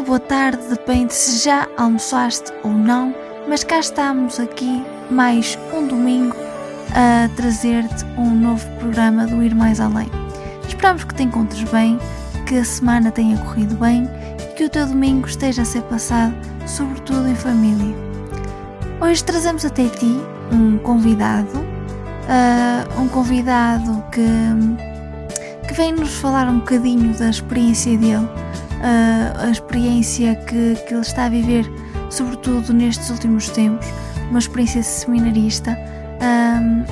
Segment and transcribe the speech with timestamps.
[0.00, 3.14] Boa tarde, depende se já almoçaste ou não,
[3.48, 6.34] mas cá estamos aqui mais um domingo
[6.94, 10.10] a trazer-te um novo programa do Ir Mais Além.
[10.66, 11.98] Esperamos que te encontres bem,
[12.44, 16.34] que a semana tenha corrido bem e que o teu domingo esteja a ser passado,
[16.66, 17.94] sobretudo em família.
[19.00, 20.20] Hoje trazemos até ti
[20.52, 24.26] um convidado, uh, um convidado que
[25.66, 29.13] que vem nos falar um bocadinho da experiência dele, uh,
[29.44, 31.70] a experiência que, que ele está a viver,
[32.10, 33.86] sobretudo nestes últimos tempos,
[34.30, 35.78] uma experiência seminarista.
[36.22, 36.84] Um,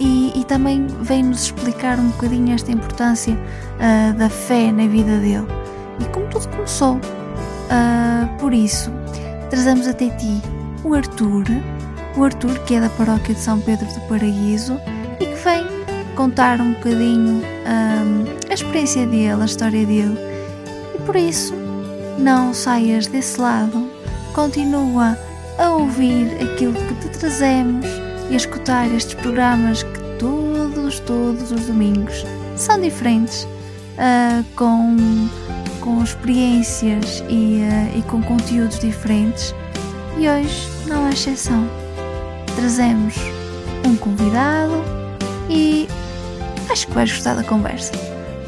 [0.00, 5.46] e, e, também vem-nos explicar um bocadinho esta importância uh, da fé na vida dele
[6.00, 6.94] e como tudo começou.
[6.96, 8.92] Uh, por isso,
[9.50, 10.40] trazemos até ti
[10.84, 11.44] o Arthur,
[12.16, 14.80] o Arthur que é da paróquia de São Pedro do Paraíso
[15.20, 15.66] e que vem
[16.14, 20.16] contar um bocadinho um, a experiência dele, a história dele.
[20.94, 21.57] E por isso,
[22.18, 23.88] não saias desse lado,
[24.34, 25.16] continua
[25.58, 27.86] a ouvir aquilo que te trazemos
[28.30, 32.24] e a escutar estes programas que todos, todos os domingos
[32.56, 34.96] são diferentes, uh, com,
[35.80, 39.54] com experiências e, uh, e com conteúdos diferentes.
[40.18, 41.68] E hoje não é exceção.
[42.56, 43.14] Trazemos
[43.86, 44.82] um convidado
[45.48, 45.88] e
[46.70, 47.92] acho que vais gostar da conversa.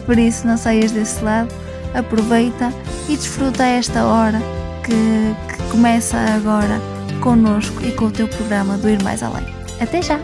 [0.04, 1.54] Por isso, não saias desse lado,
[1.94, 2.72] aproveita
[3.08, 4.38] e desfruta esta hora
[4.84, 6.80] que, que começa agora
[7.20, 9.44] connosco e com o teu programa do Ir Mais Além.
[9.80, 10.18] Até já!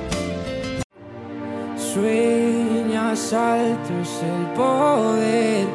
[1.76, 5.66] Sueñas altos el poder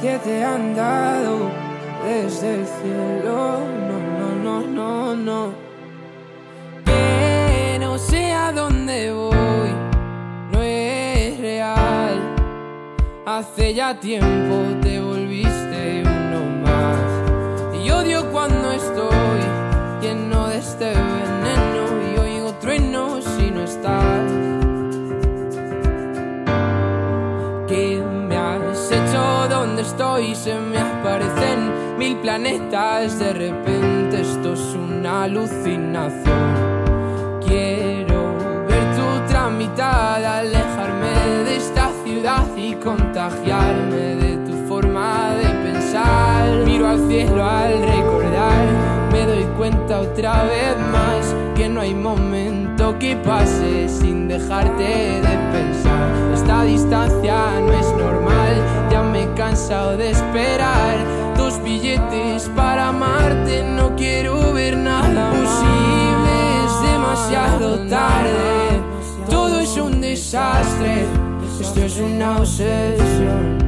[0.00, 1.50] que te han dado
[2.04, 3.60] desde el cielo.
[3.88, 5.54] No, no, no, no, no.
[6.84, 9.38] Que no sé a dónde voy
[13.38, 14.97] Hace ya tiempo te
[18.48, 19.40] cuando estoy
[20.00, 24.30] lleno de este veneno y oigo truenos si no estás.
[27.66, 29.48] ¿Qué me has hecho?
[29.50, 30.34] ¿Dónde estoy?
[30.34, 33.18] Se me aparecen mil planetas.
[33.18, 36.78] De repente esto es una alucinación.
[37.46, 38.34] Quiero
[38.68, 41.90] ver tu tramitada, alejarme de esta
[42.56, 46.64] y contagiarme de tu forma de pensar.
[46.66, 47.82] Miro al cielo al
[49.12, 55.38] me doy cuenta otra vez más que no hay momento que pase sin dejarte de
[55.52, 56.32] pensar.
[56.34, 58.54] Esta distancia no es normal,
[58.90, 60.96] ya me he cansado de esperar.
[61.36, 66.32] Dos billetes para amarte, no quiero ver nada posible,
[66.66, 68.82] es demasiado tarde.
[69.28, 71.06] Todo es un desastre
[71.60, 73.67] esto es una obsesión.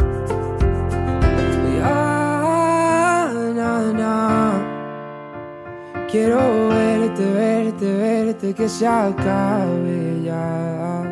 [6.11, 11.03] Quiero verte, verte, verte, que se acabe ya.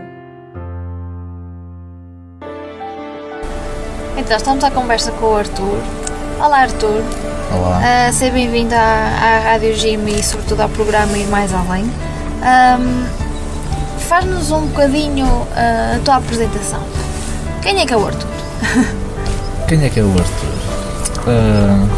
[4.18, 5.80] Então, estamos à conversa com o Arthur.
[6.44, 7.01] Olá, Arthur.
[7.50, 7.80] Olá.
[7.80, 11.86] Uh, seja bem-vindo à, à Rádio Jimmy e, sobretudo, ao programa Ir Mais Além.
[11.86, 13.06] Um,
[14.00, 16.84] faz-nos um bocadinho uh, a tua apresentação.
[17.62, 18.28] Quem é que é o Arthur?
[19.66, 20.50] Quem é que é o Arthur?
[21.19, 21.90] Uh,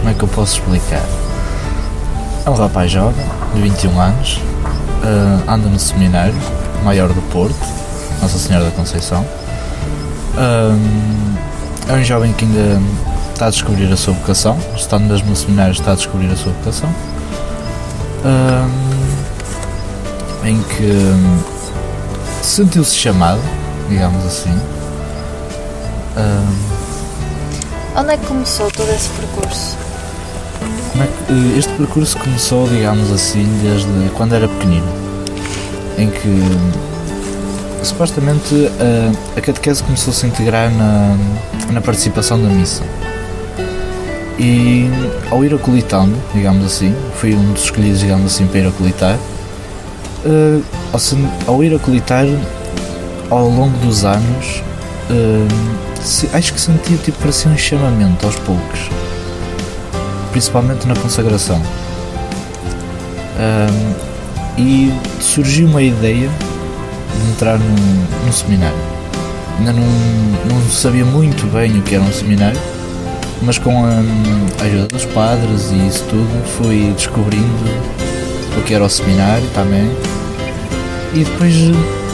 [0.00, 1.21] como é que eu posso explicar?
[2.44, 3.24] É um rapaz jovem,
[3.54, 6.34] de 21 anos, uh, anda no seminário
[6.82, 7.54] maior do Porto,
[8.20, 9.24] Nossa Senhora da Conceição.
[10.34, 10.76] Uh,
[11.88, 12.82] é um jovem que ainda
[13.32, 16.50] está a descobrir a sua vocação, estando mesmo no seminário, está a descobrir a sua
[16.52, 16.90] vocação.
[18.24, 18.68] Uh,
[20.44, 20.98] em que
[22.42, 23.40] sentiu-se chamado,
[23.88, 24.60] digamos assim.
[27.94, 29.81] Onde é que começou todo esse percurso?
[31.58, 34.86] Este percurso começou, digamos assim, desde quando era pequenino,
[35.98, 41.16] em que supostamente a, a catequese começou-se a integrar na,
[41.72, 42.82] na participação da missa.
[44.38, 44.88] E
[45.30, 49.18] ao ir acolitando, digamos assim, fui um dos escolhidos, digamos assim, para ir acolitar,
[50.24, 50.62] uh,
[50.92, 52.26] ao, ao, ir acolitar
[53.30, 54.62] ao longo dos anos,
[55.10, 58.90] uh, se, acho que senti tipo parecia um chamamento aos poucos
[60.32, 61.62] principalmente na consagração.
[63.38, 64.12] Um,
[64.58, 68.76] e surgiu uma ideia de entrar num, num seminário.
[69.58, 69.86] Ainda não,
[70.50, 72.60] não sabia muito bem o que era um seminário,
[73.42, 77.46] mas com a ajuda dos padres e isso tudo fui descobrindo
[78.58, 79.90] o que era o seminário também.
[81.14, 81.54] E depois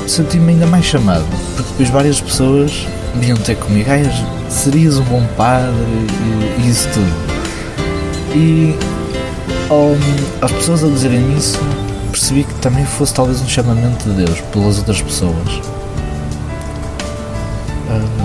[0.07, 1.25] senti-me ainda mais chamado,
[1.55, 5.75] porque depois várias pessoas vinham ter comigo, ah, serias um bom padre
[6.59, 7.38] e, e isso tudo.
[8.39, 8.73] E
[9.69, 9.97] ao,
[10.41, 11.59] as pessoas a dizerem isso,
[12.13, 15.61] percebi que também fosse talvez um chamamento de Deus pelas outras pessoas.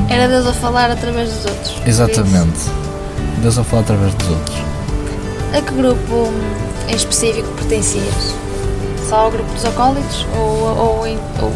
[0.07, 1.81] Era Deus a falar através dos outros.
[1.83, 2.59] Exatamente.
[3.41, 4.57] Deus a falar através dos outros.
[5.57, 6.31] A que grupo
[6.87, 8.35] em específico pertencias?
[9.09, 10.27] Só ao grupo dos acólitos?
[10.37, 11.07] Ou, ou,
[11.41, 11.51] ou,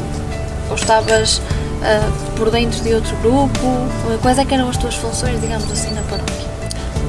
[0.70, 3.88] ou estavas uh, por dentro de outro grupo?
[4.24, 6.37] Quais é eram as tuas funções, digamos assim, na paróquia?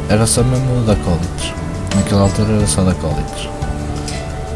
[0.09, 1.53] Era só mesmo de acólitos.
[1.95, 3.49] Naquela altura era só de acólitos.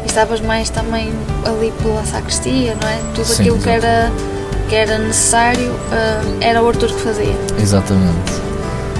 [0.03, 1.11] E estavas mais também
[1.45, 2.99] ali pela sacristia, não é?
[3.13, 4.11] Tudo Sim, aquilo que era,
[4.67, 7.35] que era necessário uh, era o Arthur que fazia.
[7.59, 8.33] Exatamente.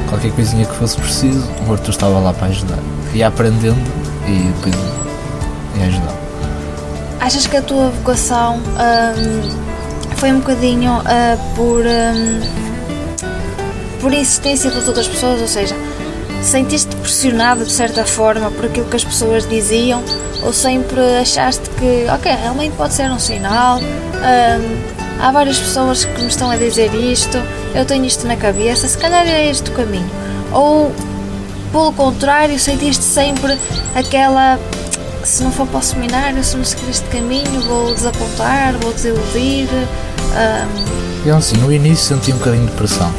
[0.09, 2.79] Qualquer coisinha que fosse preciso, o Arthur estava lá para ajudar.
[3.13, 3.81] Ia aprendendo
[4.27, 4.75] e depois
[5.75, 6.13] ia ajudar.
[7.19, 12.41] Achas que a tua vocação um, foi um bocadinho uh, por, um,
[14.01, 15.41] por insistência das outras pessoas?
[15.41, 15.75] Ou seja,
[16.43, 20.03] Sentiste pressionado de certa forma por aquilo que as pessoas diziam
[20.43, 23.79] ou sempre achaste que, ok, realmente pode ser um sinal?
[23.79, 24.77] Hum,
[25.21, 27.37] há várias pessoas que me estão a dizer isto,
[27.73, 30.09] eu tenho isto na cabeça, se calhar é este o caminho.
[30.51, 30.91] Ou,
[31.71, 33.57] pelo contrário, sentiste sempre
[33.95, 34.59] aquela
[35.23, 39.69] se não for para o seminário, se não seguir este caminho, vou desapontar, vou desiludir.
[39.71, 41.25] Um...
[41.25, 43.11] Eu, assim, no início senti um bocadinho de pressão.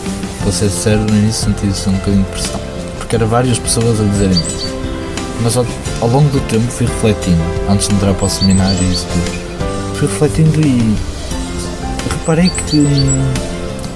[0.43, 2.63] Para ser sincero, no início senti um bocadinho de pressão
[3.14, 4.75] porque era várias pessoas a dizerem isso.
[5.42, 5.66] Mas ao,
[6.00, 9.97] ao, longo do tempo fui refletindo, antes de entrar para o seminário e isso tudo.
[9.97, 10.97] Fui refletindo e
[12.11, 12.87] reparei que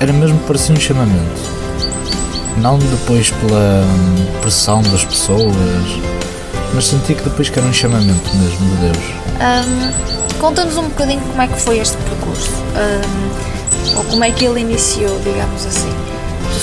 [0.00, 1.58] era mesmo parecia um chamamento.
[2.58, 5.54] Não depois pela hum, pressão das pessoas,
[6.74, 9.04] mas senti que depois que era um chamamento mesmo de Deus.
[9.40, 14.44] Um, Conta-nos um bocadinho como é que foi este percurso, um, ou como é que
[14.44, 16.07] ele iniciou, digamos assim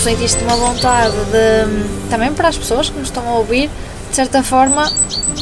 [0.06, 3.72] sentiste uma vontade de também para as pessoas que nos estão a ouvir,
[4.12, 4.88] de certa forma,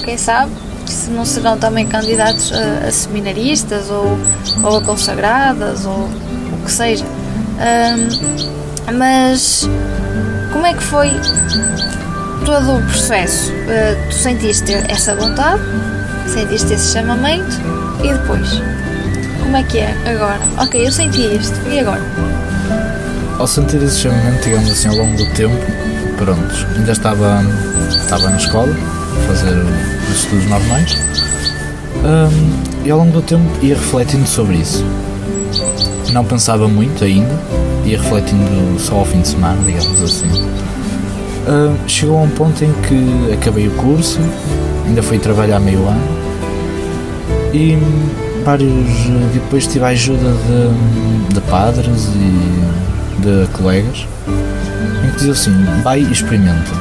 [0.06, 0.54] quem sabe,
[0.86, 4.18] se não serão também candidatos a, a seminaristas ou,
[4.64, 7.04] ou a consagradas ou o que seja.
[7.06, 9.68] Um, mas
[10.54, 11.12] como é que foi
[12.46, 13.52] todo o processo?
[13.52, 15.62] Uh, tu sentiste essa vontade,
[16.26, 17.58] sentiste esse chamamento
[18.02, 18.50] e depois?
[19.42, 20.40] Como é que é agora?
[20.58, 22.33] Ok, eu senti isto, e agora?
[23.40, 25.56] Ao sentir esse chamamento, digamos assim, ao longo do tempo,
[26.18, 27.44] pronto, ainda estava,
[27.90, 29.56] estava na escola, a fazer
[30.10, 30.98] os estudos normais,
[32.04, 34.86] um, e ao longo do tempo ia refletindo sobre isso.
[36.12, 37.40] Não pensava muito ainda,
[37.86, 40.28] ia refletindo só ao fim de semana, digamos assim.
[40.28, 44.20] Uh, chegou a um ponto em que acabei o curso,
[44.86, 46.24] ainda fui trabalhar meio ano
[47.54, 47.78] e
[48.44, 48.72] vários
[49.34, 54.08] depois tive a ajuda de, de padres e de colegas
[55.04, 56.72] em que dizia assim: vai e experimenta.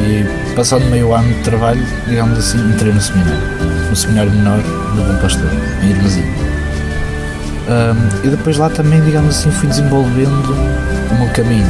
[0.00, 3.40] E passado meio ano de trabalho, digamos assim, entrei no seminário,
[3.88, 5.50] no seminário menor do Bom Pastor,
[5.82, 6.48] em Irmazinho.
[7.68, 10.54] Um, e depois lá também, digamos assim, fui desenvolvendo
[11.10, 11.66] o meu caminho.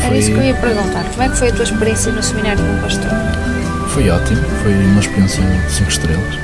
[0.00, 0.18] Era foi...
[0.18, 1.04] isso que eu ia perguntar.
[1.10, 3.10] Como é que foi a tua experiência no seminário do Bom Pastor?
[3.88, 6.38] Foi ótimo, foi uma experiência de 5 estrelas.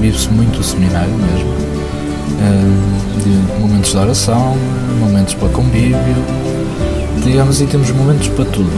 [0.00, 1.75] Vive-se muito o seminário mesmo
[3.22, 4.56] de momentos de oração,
[5.00, 5.96] momentos para convívio,
[7.24, 8.70] digamos, e temos momentos para tudo.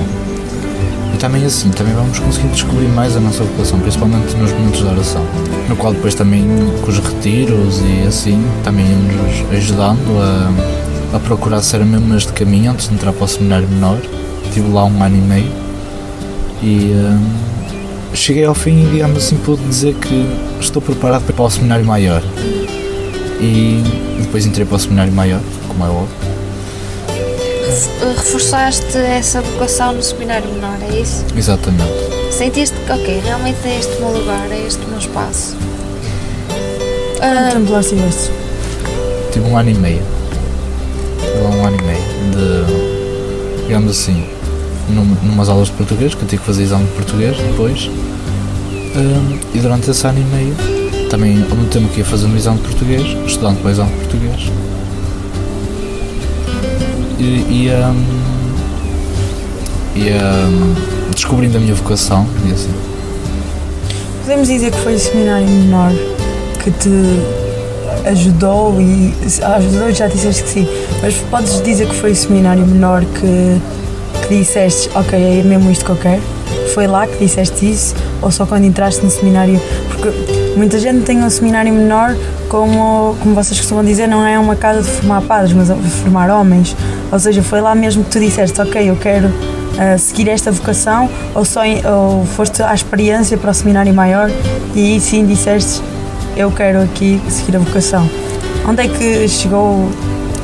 [1.18, 5.24] também assim, também vamos conseguir descobrir mais a nossa vocação, principalmente nos momentos de oração,
[5.68, 6.44] no qual depois também
[6.80, 10.20] com os retiros e assim, também nos ajudando
[11.12, 13.98] a, a procurar ser mesmo este caminho antes de entrar para o seminário menor.
[14.44, 15.68] Estive lá um ano e meio
[16.62, 17.28] e hum,
[18.14, 20.26] cheguei ao fim e digamos assim pude dizer que
[20.60, 22.22] estou preparado para o seminário maior.
[23.40, 23.82] E
[24.20, 26.28] depois entrei para o seminário maior, como é óbvio.
[28.16, 31.24] Reforçaste essa vocação no seminário menor, é isso?
[31.36, 31.92] Exatamente.
[32.32, 35.56] Sentiste que, ok, realmente é este o meu lugar, é este o meu espaço.
[37.18, 38.30] Quanto tempo lá estiveste?
[39.32, 40.02] Tive um ano e meio.
[41.20, 42.02] Tive lá um ano e meio
[42.32, 44.28] de, digamos assim,
[44.88, 47.88] num, numas aulas de português, que eu tive que fazer exame de português depois.
[48.96, 50.77] Hum, e durante esse ano e meio,
[51.08, 53.90] também ao mesmo tempo que ia fazendo o exame de português, estudando para o exame
[53.90, 54.52] de português.
[57.18, 57.92] E ia,
[59.96, 60.74] ia hum,
[61.12, 62.70] descobrindo a minha vocação e assim.
[64.22, 65.92] Podemos dizer que foi o seminário menor
[66.62, 66.90] que te
[68.08, 70.68] ajudou e ajudou, já disseste que sim,
[71.02, 73.60] mas podes dizer que foi o seminário menor que,
[74.26, 76.22] que disseste, ok, é mesmo isto que eu quero?
[76.74, 77.94] Foi lá que disseste isso?
[78.22, 79.60] Ou só quando entraste no seminário?
[79.88, 82.16] Porque muita gente tem um seminário menor
[82.48, 86.30] como, como vocês costumam dizer, não é uma casa de formar padres, mas de formar
[86.30, 86.76] homens.
[87.10, 89.32] Ou seja, foi lá mesmo que tu disseste, ok, eu quero
[89.78, 94.28] ah, seguir esta vocação, ou, só, ou foste à experiência para o seminário maior
[94.74, 95.80] e aí sim disseste,
[96.36, 98.08] eu quero aqui seguir a vocação.
[98.66, 99.88] Onde é que chegou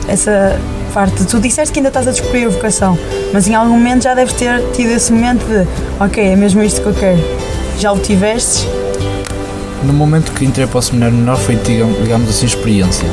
[0.06, 0.58] essa
[0.92, 1.24] parte?
[1.24, 2.96] Tu disseste que ainda estás a descobrir a vocação,
[3.32, 5.66] mas em algum momento já deves ter tido esse momento de,
[5.98, 7.20] ok, é mesmo isto que eu quero.
[7.78, 8.66] Já o tivestes?
[9.84, 13.06] No momento que entrei para o seminário menor foi, digamos, assim, experiência.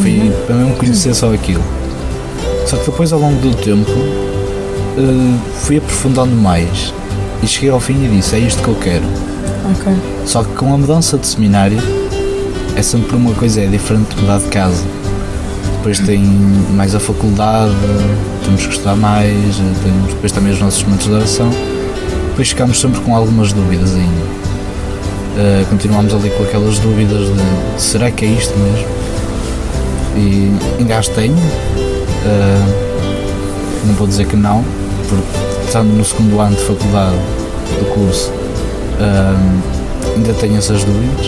[0.00, 1.62] Foi para mesmo conhecer só aquilo.
[2.66, 3.92] Só que depois, ao longo do tempo,
[4.98, 6.92] eh, fui aprofundando mais.
[7.40, 9.04] E cheguei ao fim e disse: é isto que eu quero.
[9.70, 9.92] Ok.
[10.26, 11.78] Só que com a mudança de seminário,
[12.74, 14.84] é sempre uma coisa, é diferente de mudar de casa.
[15.76, 16.20] Depois tem
[16.74, 17.74] mais a faculdade,
[18.44, 21.50] temos que estudar mais, eh, temos depois também os nossos momentos de oração.
[22.30, 24.47] Depois ficamos sempre com algumas dúvidas ainda.
[25.38, 28.88] Eh, continuamos ali com aquelas dúvidas de será que é isto mesmo?
[30.16, 30.52] E
[31.14, 31.36] tenho.
[32.26, 32.88] Eh,
[33.86, 34.64] não vou dizer que não,
[35.08, 37.16] porque estando no segundo ano de faculdade
[37.78, 38.32] do curso,
[38.98, 41.26] eh, ainda tenho essas dúvidas,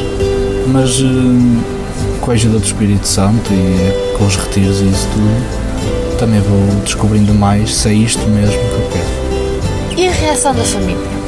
[0.67, 6.19] mas eh, com a ajuda do Espírito Santo e com os retiros e isso tudo,
[6.19, 10.01] também vou descobrindo mais se é isto mesmo que eu quero.
[10.01, 11.20] E a reação da família?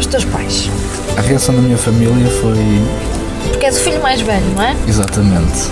[0.00, 0.70] Os teus pais?
[1.16, 2.56] A reação da minha família foi
[3.50, 4.74] Porque és o filho mais velho, não é?
[4.88, 5.68] exatamente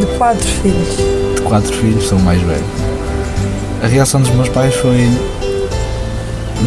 [0.00, 0.96] De quatro filhos.
[1.34, 2.64] de quatro filhos, sou o mais velho.
[3.82, 5.06] A reação dos meus pais foi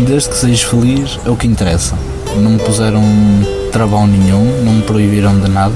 [0.08, 1.96] desde que sejas feliz é o que interessa.
[2.36, 3.04] Não me puseram
[3.72, 5.75] travão nenhum, não me proibiram de nada.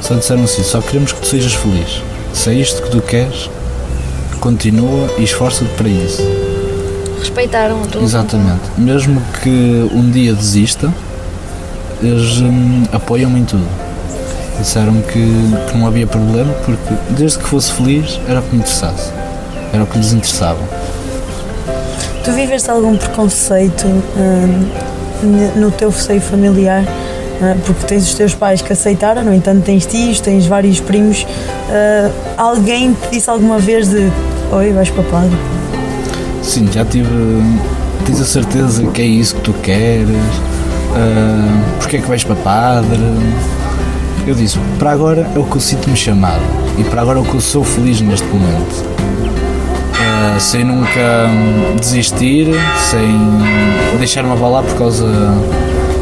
[0.00, 2.00] Só disseram assim, só queremos que tu sejas feliz.
[2.32, 3.50] Se é isto que tu queres,
[4.40, 6.22] continua e esforça-te para isso.
[7.24, 8.04] Respeitaram tudo.
[8.04, 8.60] Exatamente.
[8.76, 10.92] Mesmo que um dia desista,
[12.02, 13.66] eles hum, apoiam-me em tudo.
[14.58, 15.20] Disseram que,
[15.70, 19.10] que não havia problema porque desde que fosse feliz era o que me interessasse.
[19.72, 20.60] Era o que lhes interessava.
[22.22, 24.68] Tu viveste algum preconceito hum,
[25.56, 26.84] no teu seio familiar?
[27.42, 31.26] Ah, porque tens os teus pais que aceitaram, no entanto tens tios, tens vários primos.
[31.70, 34.12] Ah, alguém te disse alguma vez de
[34.52, 35.36] Oi, vais para padre?
[36.44, 37.08] Sim, já tive.
[38.04, 40.14] Tens a certeza que é isso que tu queres?
[40.94, 43.00] Ah, porque é que vais para padre?
[44.26, 46.42] Eu disse, para agora é o que eu sinto-me chamado
[46.78, 48.84] e para agora é o que eu sou feliz neste momento.
[49.98, 52.48] Ah, sem nunca hum, desistir,
[52.90, 55.06] sem deixar-me abalar por causa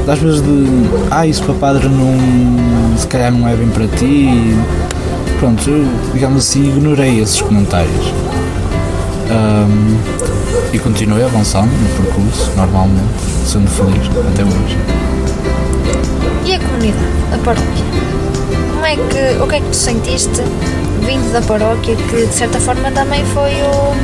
[0.04, 0.66] das vezes de
[1.10, 4.56] ah, isso para padre não se calhar não é bem para ti.
[5.38, 8.12] Pronto, eu, digamos assim, ignorei esses comentários.
[9.32, 9.96] Ahm,
[10.72, 13.08] e continuei avançando no percurso, normalmente,
[13.46, 14.78] sendo feliz até hoje.
[16.44, 17.84] E a comunidade, a paróquia?
[18.72, 20.42] Como é que, o que é que tu sentiste
[21.06, 23.94] vindo da paróquia que de certa forma também foi o.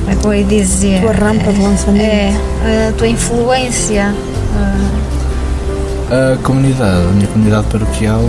[0.00, 1.00] Como é que eu ia dizer?
[1.02, 2.02] Tua rampa de lançamento.
[2.02, 4.14] É, a tua influência.
[6.10, 8.22] ah, A comunidade, a minha comunidade paroquial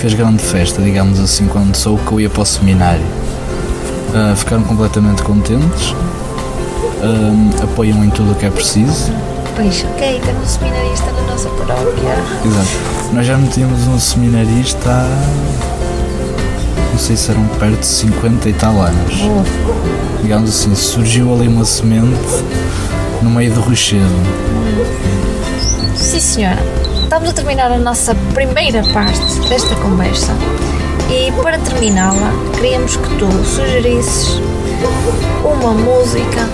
[0.00, 3.02] fez grande festa, digamos assim, quando soube que eu ia para o seminário.
[4.14, 5.94] Ah, ficaram completamente contentes,
[7.02, 9.12] ah, apoiam em tudo o que é preciso.
[9.54, 12.16] Pois, ok, temos um seminarista na nossa paróquia.
[12.44, 12.68] Exato.
[13.12, 15.08] Nós já não tínhamos um seminarista há.
[16.92, 19.14] não sei se eram perto de 50 e tal anos.
[20.22, 22.44] Digamos assim, surgiu ali uma semente
[23.22, 24.04] no meio do rochedo.
[25.96, 26.62] Sim, senhora.
[27.02, 30.32] Estamos a terminar a nossa primeira parte desta conversa
[31.10, 34.40] e para terminá-la, queríamos que tu sugerisses
[35.44, 36.48] uma música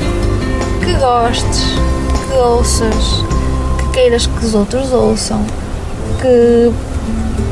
[0.85, 1.79] que gostes,
[2.27, 3.25] que ouças,
[3.79, 5.45] que queiras que os outros ouçam,
[6.21, 6.73] que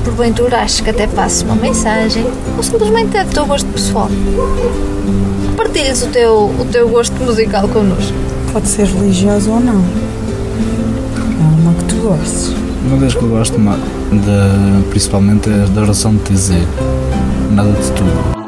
[0.04, 4.08] porventura aches que até passe uma mensagem ou simplesmente é do teu gosto pessoal.
[5.56, 8.12] Partilhes o teu, o teu gosto musical connosco.
[8.52, 9.82] Pode ser religioso ou não.
[11.40, 12.61] É uma que tu gostes.
[12.84, 16.66] Uma das que eu gosto de, principalmente é da oração de dizer
[17.52, 18.41] nada de tudo.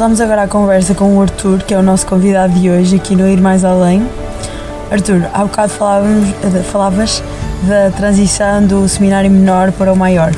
[0.00, 3.14] Voltamos agora à conversa com o Arthur, que é o nosso convidado de hoje aqui
[3.14, 4.08] no Ir Mais Além.
[4.90, 7.22] Arthur, há bocado falávamos, eh, falavas
[7.64, 10.32] da transição do seminário menor para o maior,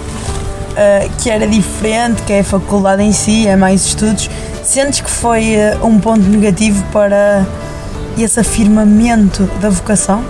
[0.74, 4.28] eh, que era diferente, que é a faculdade em si, é mais estudos.
[4.64, 7.46] Sentes que foi eh, um ponto negativo para
[8.18, 10.24] esse afirmamento da vocação?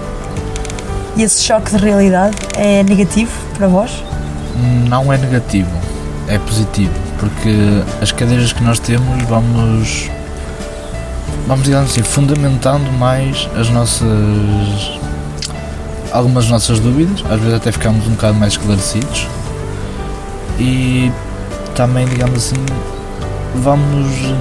[1.16, 4.04] E esse choque de realidade é negativo para vós?
[4.90, 5.70] Não é negativo,
[6.28, 6.92] é positivo,
[7.22, 7.54] porque
[8.02, 10.10] as cadeiras que nós temos vamos
[11.46, 14.08] vamos digamos assim, fundamentando mais as nossas
[16.10, 19.28] algumas nossas dúvidas, às vezes até ficamos um bocado mais esclarecidos
[20.58, 21.12] e
[21.76, 22.56] também digamos assim
[23.54, 24.36] vamos hum,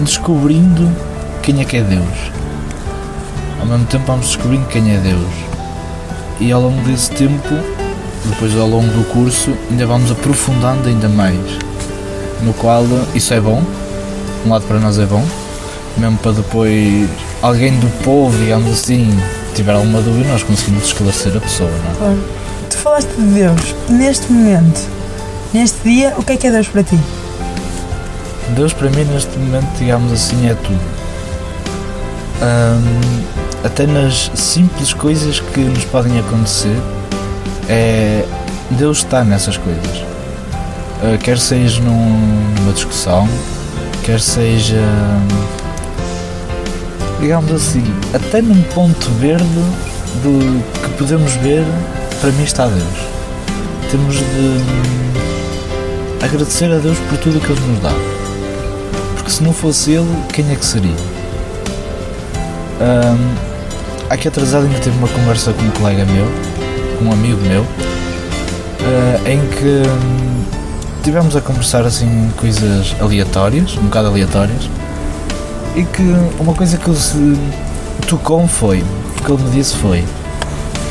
[0.00, 0.90] descobrindo
[1.42, 2.32] quem é que é Deus.
[3.60, 5.30] Ao mesmo tempo vamos descobrindo quem é Deus.
[6.40, 7.54] E ao longo desse tempo,
[8.24, 11.36] depois ao longo do curso, ainda vamos aprofundando ainda mais.
[12.42, 13.62] No qual isso é bom,
[14.44, 15.24] um lado para nós é bom,
[15.96, 17.08] mesmo para depois
[17.40, 19.08] alguém do povo, digamos assim,
[19.54, 21.94] tiver alguma dúvida, nós conseguimos esclarecer a pessoa, não é?
[21.96, 22.24] Claro.
[22.70, 23.74] Tu falaste de Deus.
[23.88, 24.88] Neste momento,
[25.52, 26.98] neste dia, o que é que é Deus para ti?
[28.56, 30.80] Deus para mim neste momento, digamos assim, é tudo.
[32.42, 33.22] Hum,
[33.64, 36.76] até nas simples coisas que nos podem acontecer,
[37.68, 38.24] é,
[38.70, 40.11] Deus está nessas coisas.
[41.02, 43.28] Uh, quer seja num- numa discussão,
[44.04, 44.80] quer seja,
[47.20, 47.82] digamos assim,
[48.14, 49.44] até num ponto verde
[50.22, 51.64] do que podemos ver,
[52.20, 52.98] para mim está Deus.
[53.90, 55.12] Temos de hum,
[56.22, 57.92] agradecer a Deus por tudo o que Ele nos dá
[59.22, 60.96] porque se não fosse ele, quem é que seria?
[62.80, 63.34] Ahm,
[64.10, 66.26] aqui atrasado ainda tive uma conversa com um colega meu,
[66.98, 67.64] com um amigo meu,
[68.80, 70.31] ah, em que hum,
[71.02, 74.70] tivemos a conversar assim coisas aleatórias, um bocado aleatórias,
[75.74, 76.02] e que
[76.38, 77.38] uma coisa que ele se
[78.08, 78.84] tocou foi,
[79.24, 80.04] que ele me disse foi,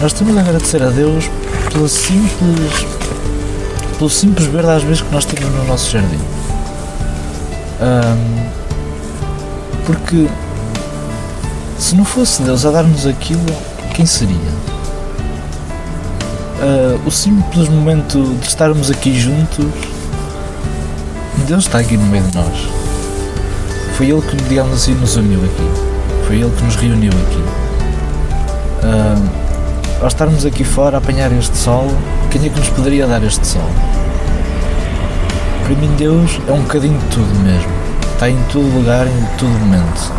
[0.01, 1.29] nós temos de agradecer a Deus
[1.71, 2.85] pela simples,
[3.97, 6.19] pelo simples verde às vezes que nós temos no nosso jardim.
[7.79, 8.49] Ahm,
[9.85, 10.27] porque
[11.77, 13.45] se não fosse Deus a dar-nos aquilo,
[13.93, 14.37] quem seria?
[16.61, 19.65] Ah, o simples momento de estarmos aqui juntos,
[21.51, 22.69] Deus está aqui no meio de nós.
[23.97, 25.69] Foi Ele que, digamos assim, nos uniu aqui.
[26.25, 27.43] Foi Ele que nos reuniu aqui.
[28.81, 29.21] Ah,
[29.99, 31.89] ao estarmos aqui fora a apanhar este sol,
[32.29, 33.69] quem é que nos poderia dar este sol?
[35.65, 37.69] Para mim Deus é um bocadinho de tudo mesmo.
[38.13, 40.13] Está em todo lugar, em todo momento.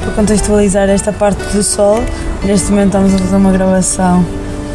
[0.00, 2.04] Para contextualizar esta parte do sol,
[2.44, 4.24] neste momento estamos a fazer uma gravação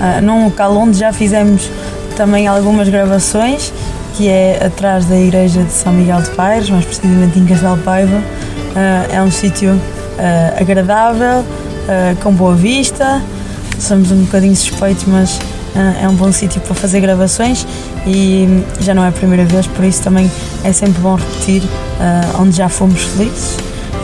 [0.01, 1.71] ah, num local onde já fizemos
[2.17, 3.71] também algumas gravações,
[4.15, 8.21] que é atrás da igreja de São Miguel de Paires, mais precisamente em Castelo Paiva.
[8.75, 9.79] Ah, é um sítio
[10.17, 11.43] ah, agradável,
[11.87, 13.21] ah, com boa vista.
[13.79, 15.39] Somos um bocadinho suspeitos, mas
[16.01, 17.65] é um bom sítio para fazer gravações
[18.05, 20.29] e já não é a primeira vez, por isso também
[20.65, 21.63] é sempre bom repetir
[22.37, 23.55] onde já fomos felizes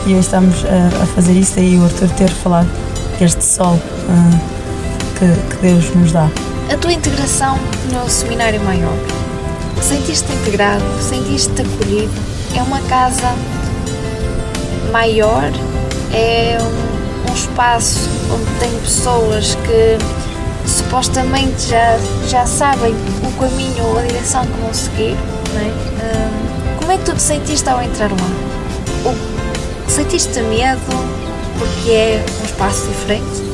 [0.06, 2.70] e hoje estamos a fazer isso daí o Arthur ter falado
[3.20, 3.78] deste sol
[5.20, 6.30] que Deus nos dá.
[6.74, 7.60] A tua integração
[7.92, 9.17] no seminário maior.
[9.82, 12.12] Sentiste-te integrado, sentiste-te acolhido.
[12.56, 13.34] É uma casa
[14.92, 15.44] maior,
[16.14, 19.98] é um, um espaço onde tem pessoas que
[20.68, 25.16] supostamente já, já sabem o caminho ou a direção que vão seguir.
[25.56, 25.68] É?
[25.68, 29.06] Hum, como é que tu te sentiste ao entrar lá?
[29.06, 29.16] Ou
[29.90, 30.80] sentiste medo
[31.58, 33.48] porque é um espaço diferente?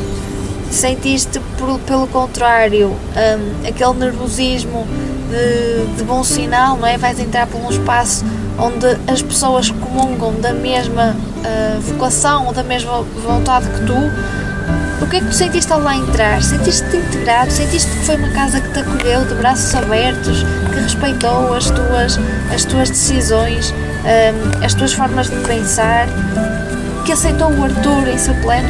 [0.71, 4.87] Sentiste, por- pelo contrário, hum, aquele nervosismo
[5.33, 6.97] de, de bom sinal, não é?
[6.97, 8.23] Vais entrar por um espaço
[8.57, 13.97] onde as pessoas comungam da mesma ah, vocação ou da mesma vontade que tu.
[15.01, 16.41] O que é que tu sentiste ao lá entrar?
[16.41, 17.51] Sentiste-te integrado?
[17.51, 22.19] Sentiste que foi uma casa que te acolheu de braços abertos, que respeitou as tuas,
[22.53, 26.07] as tuas decisões, hum, as tuas formas de pensar,
[27.05, 28.69] que aceitou o Arthur em seu pleno?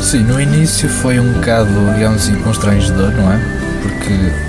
[0.00, 3.38] Sim, no início foi um bocado, digamos assim, constrangedor, não é?
[3.82, 4.45] Porque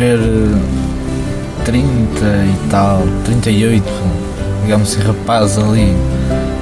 [0.00, 3.84] eh, 30 e tal, 38,
[4.62, 5.96] digamos assim, rapazes ali,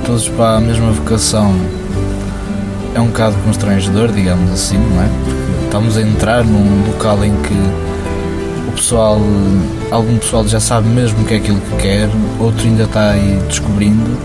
[0.04, 1.54] todos para a mesma vocação,
[2.94, 5.08] é um bocado constrangedor, digamos assim, não é?
[5.24, 7.54] Porque estamos a entrar num local em que
[8.68, 9.18] o pessoal,
[9.90, 13.40] algum pessoal já sabe mesmo o que é aquilo que quer, outro ainda está aí
[13.48, 14.18] descobrindo,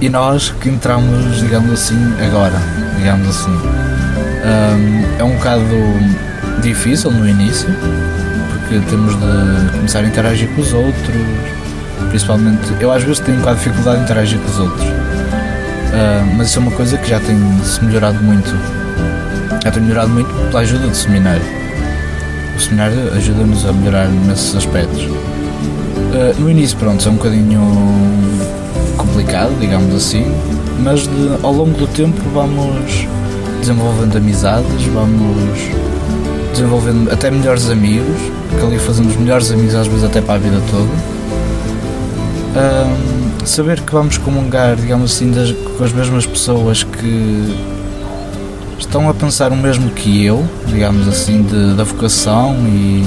[0.00, 2.60] e nós que entramos, digamos assim, agora,
[2.96, 3.56] digamos assim.
[5.18, 5.64] É um bocado
[6.62, 7.68] difícil no início,
[8.52, 11.14] porque temos de começar a interagir com os outros,
[12.10, 14.86] Principalmente, eu às vezes tenho um bocado de dificuldade em interagir com os outros.
[15.92, 18.50] Ah, mas isso é uma coisa que já tem se melhorado muito.
[19.64, 21.42] Já tem melhorado muito pela ajuda do seminário.
[22.56, 25.08] O seminário ajuda-nos a melhorar nesses aspectos.
[26.12, 27.60] Ah, no início, pronto, é um bocadinho
[28.96, 30.24] complicado, digamos assim,
[30.80, 33.08] mas de- ao longo do tempo vamos
[33.60, 35.58] desenvolvendo amizades, vamos
[36.54, 38.16] desenvolvendo até melhores amigos,
[38.58, 40.88] que ali fazemos melhores amigos às vezes até para a vida toda.
[42.56, 47.54] Ahm, saber que vamos comungar, digamos assim, das- com as mesmas pessoas que
[48.78, 53.04] estão a pensar o mesmo que eu, digamos assim, de, da vocação e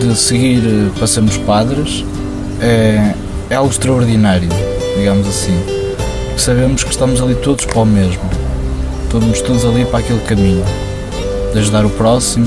[0.00, 2.04] de seguir eh, para sermos padres,
[2.60, 3.14] é,
[3.50, 4.48] é algo extraordinário,
[4.96, 5.54] digamos assim.
[6.36, 8.22] Sabemos que estamos ali todos para o mesmo,
[9.04, 10.64] estamos todos ali para aquele caminho,
[11.54, 12.46] de ajudar o próximo,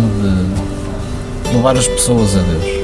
[1.50, 2.78] de levar as pessoas a Deus.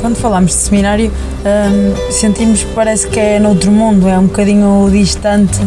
[0.00, 4.88] Quando falamos de seminário, hum, sentimos que parece que é noutro mundo, é um bocadinho
[4.90, 5.60] distante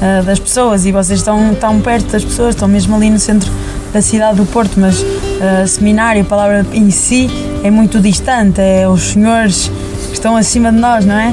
[0.00, 3.48] ah, das pessoas e vocês estão tão perto das pessoas, estão mesmo ali no centro
[3.92, 5.04] da cidade do Porto, mas
[5.40, 7.30] ah, seminário, a palavra em si,
[7.62, 9.70] é muito distante, é os senhores
[10.08, 11.32] que estão acima de nós, não é?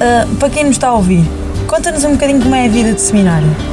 [0.00, 1.24] Ah, para quem nos está a ouvir,
[1.66, 3.71] conta-nos um bocadinho como é a vida de seminário.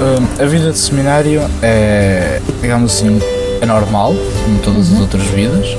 [0.00, 3.20] Hum, a vida de seminário é, digamos assim,
[3.60, 5.76] é normal, como todas as outras vidas,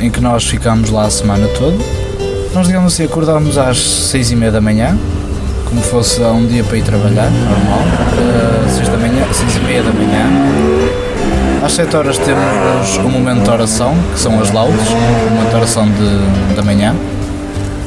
[0.00, 1.76] em que nós ficamos lá a semana toda.
[2.54, 4.96] Nós, digamos assim, acordamos às seis e meia da manhã,
[5.68, 7.80] como fosse há um dia para ir trabalhar, normal.
[7.80, 10.24] Uh, seis da manhã, seis e meia da manhã.
[11.62, 15.56] Às sete horas temos o momento de oração, que são as laudes, o momento de
[15.56, 16.94] oração de, da manhã.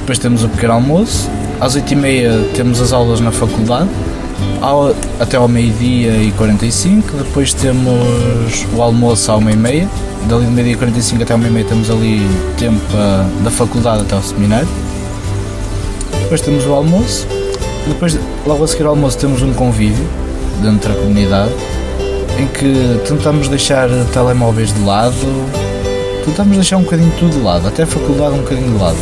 [0.02, 1.28] Depois temos o pequeno almoço.
[1.60, 3.90] Às oito e meia temos as aulas na faculdade
[4.62, 9.88] ao- até ao meio-dia e 45, depois temos o almoço à uma e meia,
[10.30, 12.22] dali de meio-dia e 45 até ao meio-meia temos ali
[12.58, 14.68] tempo ah, da faculdade até ao seminário.
[16.24, 17.26] Depois temos o almoço,
[17.88, 20.06] depois logo a seguir ao almoço temos um convívio
[20.62, 21.52] dentro da comunidade
[22.40, 25.16] em que tentamos deixar telemóveis de lado,
[26.26, 28.98] tentamos deixar um bocadinho tudo de lado, até a faculdade um bocadinho de lado.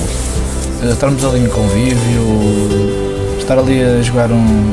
[0.83, 4.71] Eh, Estarmos ali em convívio, estar ali a jogar um,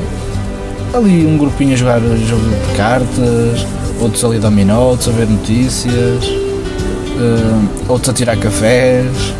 [0.94, 3.66] ali um grupinho a jogar jogo de cartas,
[4.00, 6.24] outros ali dominó, outros a ver notícias,
[7.18, 9.34] eh, outros a tirar cafés,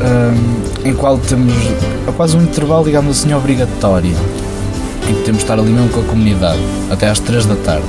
[0.00, 1.52] eh, em qual temos
[2.06, 4.16] é quase um intervalo, digamos assim, obrigatório,
[5.08, 7.86] em que temos de estar ali mesmo com a comunidade, até às 3 da tarde.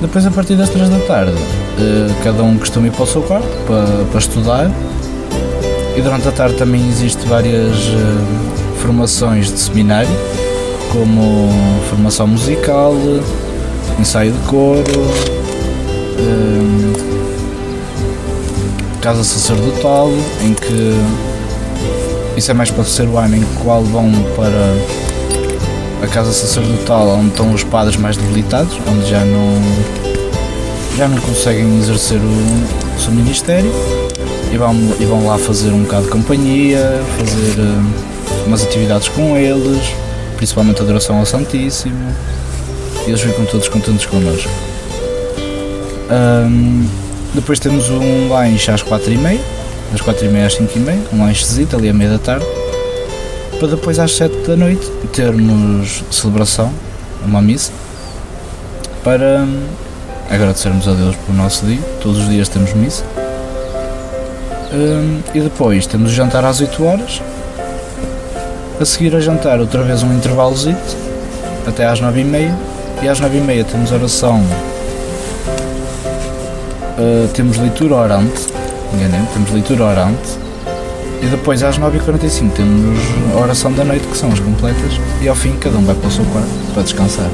[0.00, 1.34] Depois, a partir das 3 da tarde,
[1.78, 4.70] eh, cada um costuma ir para o seu quarto para, para estudar.
[5.94, 7.76] E durante a tarde também existe várias
[8.80, 10.08] formações de seminário,
[10.92, 11.48] como
[11.88, 12.94] formação musical,
[13.98, 14.82] ensaio de coro,
[16.18, 16.92] hum,
[19.00, 20.10] casa sacerdotal,
[20.42, 20.94] em que
[22.36, 27.28] isso é mais para o terceiro ano, em qual vão para a casa sacerdotal, onde
[27.28, 29.62] estão os padres mais debilitados, onde já não,
[30.96, 33.72] já não conseguem exercer o, o seu ministério,
[34.52, 37.90] e vão, e vão lá fazer um bocado de companhia, fazer hum,
[38.46, 39.94] umas atividades com eles,
[40.42, 42.12] principalmente a adoração ao Santíssimo,
[43.06, 44.50] e eles ficam todos contentes connosco.
[46.10, 46.84] Ahm,
[47.32, 49.38] depois temos um lanche às 4h30,
[49.92, 52.44] das 4h30 às 5h30, um lanchezito ali à meia da tarde,
[53.60, 56.72] para depois às 7 da noite termos celebração,
[57.24, 57.70] uma missa,
[59.04, 59.62] para hum,
[60.28, 63.04] agradecermos a Deus pelo nosso dia, todos os dias temos missa.
[64.74, 67.22] Hum, e depois temos o jantar às 8 horas,
[68.82, 70.96] a seguir a jantar, outra vez um intervalozito,
[71.66, 72.52] até às 9h30.
[73.02, 74.40] E às 9h30 temos oração.
[76.98, 78.46] Uh, temos leitura orante.
[78.92, 80.38] Enganei, temos leitura orante.
[81.22, 82.98] E depois às 9h45 temos
[83.34, 85.00] a oração da noite, que são as completas.
[85.20, 87.30] E ao fim, cada um vai para o seu quarto para descansar.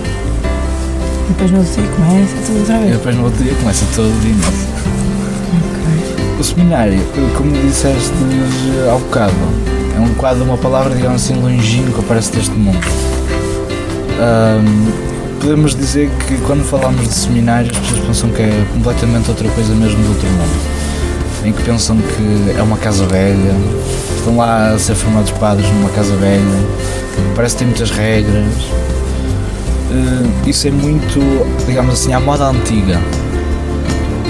[1.25, 2.93] E depois no outro dia começa tudo outra E vez.
[2.93, 4.69] depois no outro dia começa todo de novo.
[5.57, 6.39] Ok.
[6.41, 7.01] O seminário,
[7.37, 8.13] como disseste
[8.91, 9.35] há bocado,
[9.99, 12.79] é um quadro, uma palavra, digamos assim, longínqua parece deste mundo.
[14.21, 14.93] Ahm,
[15.41, 19.75] podemos dizer que quando falamos de seminário as pessoas pensam que é completamente outra coisa
[19.75, 20.79] mesmo do outro mundo.
[21.45, 23.55] Em que pensam que é uma casa velha,
[24.17, 26.43] estão lá a ser formados padres numa casa velha,
[27.35, 28.47] parece que tem muitas regras.
[29.91, 31.19] Eh, isso é muito,
[31.67, 33.01] digamos assim, à moda antiga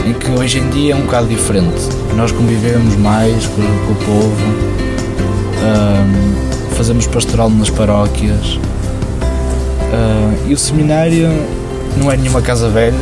[0.07, 1.89] em que hoje em dia é um bocado diferente.
[2.17, 4.88] Nós convivemos mais com o povo,
[6.77, 8.59] fazemos pastoral nas paróquias
[9.93, 11.29] ah, e o seminário
[11.97, 12.95] não é nenhuma casa velha,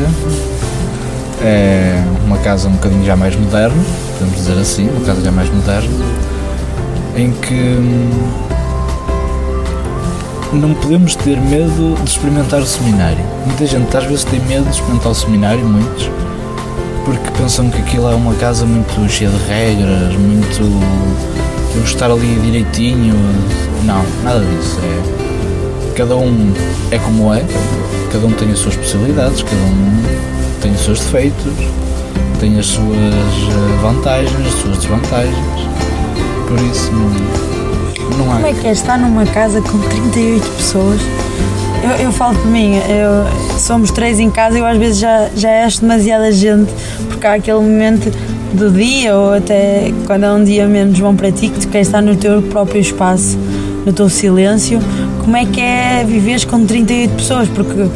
[1.42, 5.50] é uma casa um bocadinho já mais moderna, podemos dizer assim, uma casa já mais
[5.50, 6.05] moderna,
[7.16, 8.11] em que hum,
[10.52, 13.24] não podemos ter medo de experimentar o seminário.
[13.44, 16.11] Muita gente às vezes tem medo de experimentar o seminário, muitos,
[17.05, 21.16] porque pensam que aquilo é uma casa muito cheia de regras, muito.
[21.85, 23.15] Estar ali direitinho.
[23.85, 24.79] Não, nada disso.
[24.83, 26.53] É, cada um
[26.91, 27.43] é como é,
[28.12, 30.03] cada um tem as suas possibilidades, cada um
[30.61, 31.53] tem os seus defeitos,
[32.41, 35.37] tem as suas eh, vantagens, as suas desvantagens.
[36.49, 38.35] Por isso não, não há.
[38.37, 41.01] Como é que é estar numa casa com 38 pessoas?
[41.83, 45.29] Eu, eu falo por mim, eu- somos três em casa e eu às vezes já,
[45.37, 46.73] já acho demasiada gente,
[47.09, 48.11] porque há aquele momento
[48.52, 51.88] do dia ou até quando é um dia menos bom para ti, que tu queres
[51.88, 53.38] estar no teu próprio espaço,
[53.85, 54.80] no teu silêncio.
[55.22, 57.48] Como é que é viveres com 38 pessoas?
[57.48, 57.87] Porque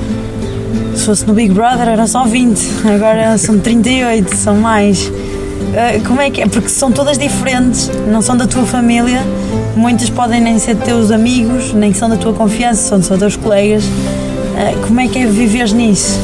[0.94, 2.60] se fosse no Big Brother eram só 20,
[2.94, 5.10] agora são 38, são mais.
[5.74, 6.46] Ah, como é que é?
[6.46, 9.22] Porque são todas diferentes, não são da tua família,
[9.76, 13.84] muitas podem nem ser teus amigos, nem são da tua confiança, são só teus colegas.
[14.56, 16.18] Ah, como é que é viveres nisso?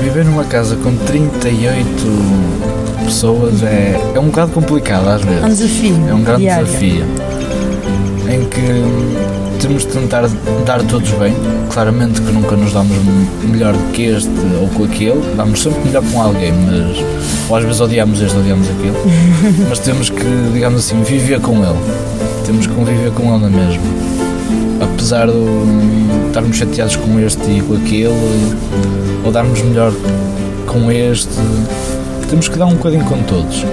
[0.00, 2.77] Viver numa casa com 38
[3.08, 5.42] pessoas é, é um bocado complicado às vezes.
[5.42, 6.66] É um desafio É um grande diário.
[6.66, 7.04] desafio.
[8.28, 10.28] Em que temos de tentar
[10.66, 11.34] dar todos bem.
[11.70, 12.96] Claramente que nunca nos damos
[13.44, 14.28] melhor do que este
[14.60, 15.20] ou com aquele.
[15.36, 16.98] Damos sempre melhor com alguém, mas
[17.48, 18.96] ou às vezes odiamos este, odiamos aquele.
[19.68, 21.78] mas temos que, digamos assim, viver com ele.
[22.44, 23.82] Temos que conviver com ele na mesma.
[24.82, 28.56] Apesar de estarmos chateados com este e com aquele,
[29.24, 29.92] ou darmos melhor
[30.66, 31.32] com este,
[32.28, 33.64] temos que dar um bocadinho com todos.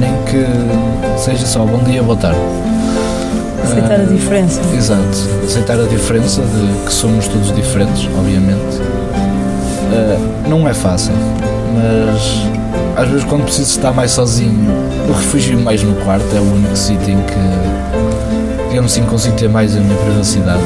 [0.00, 2.38] Nem que seja só bom dia, boa tarde.
[3.62, 4.60] Aceitar a Ah, diferença.
[4.76, 8.80] Exato, aceitar a diferença de que somos todos diferentes, obviamente.
[9.92, 11.12] Ah, não é fácil,
[11.74, 12.46] mas
[12.96, 14.70] às vezes quando preciso estar mais sozinho,
[15.08, 19.48] eu refugio mais no quarto, é o único sítio em que, digamos assim, consigo ter
[19.48, 20.62] mais a minha privacidade.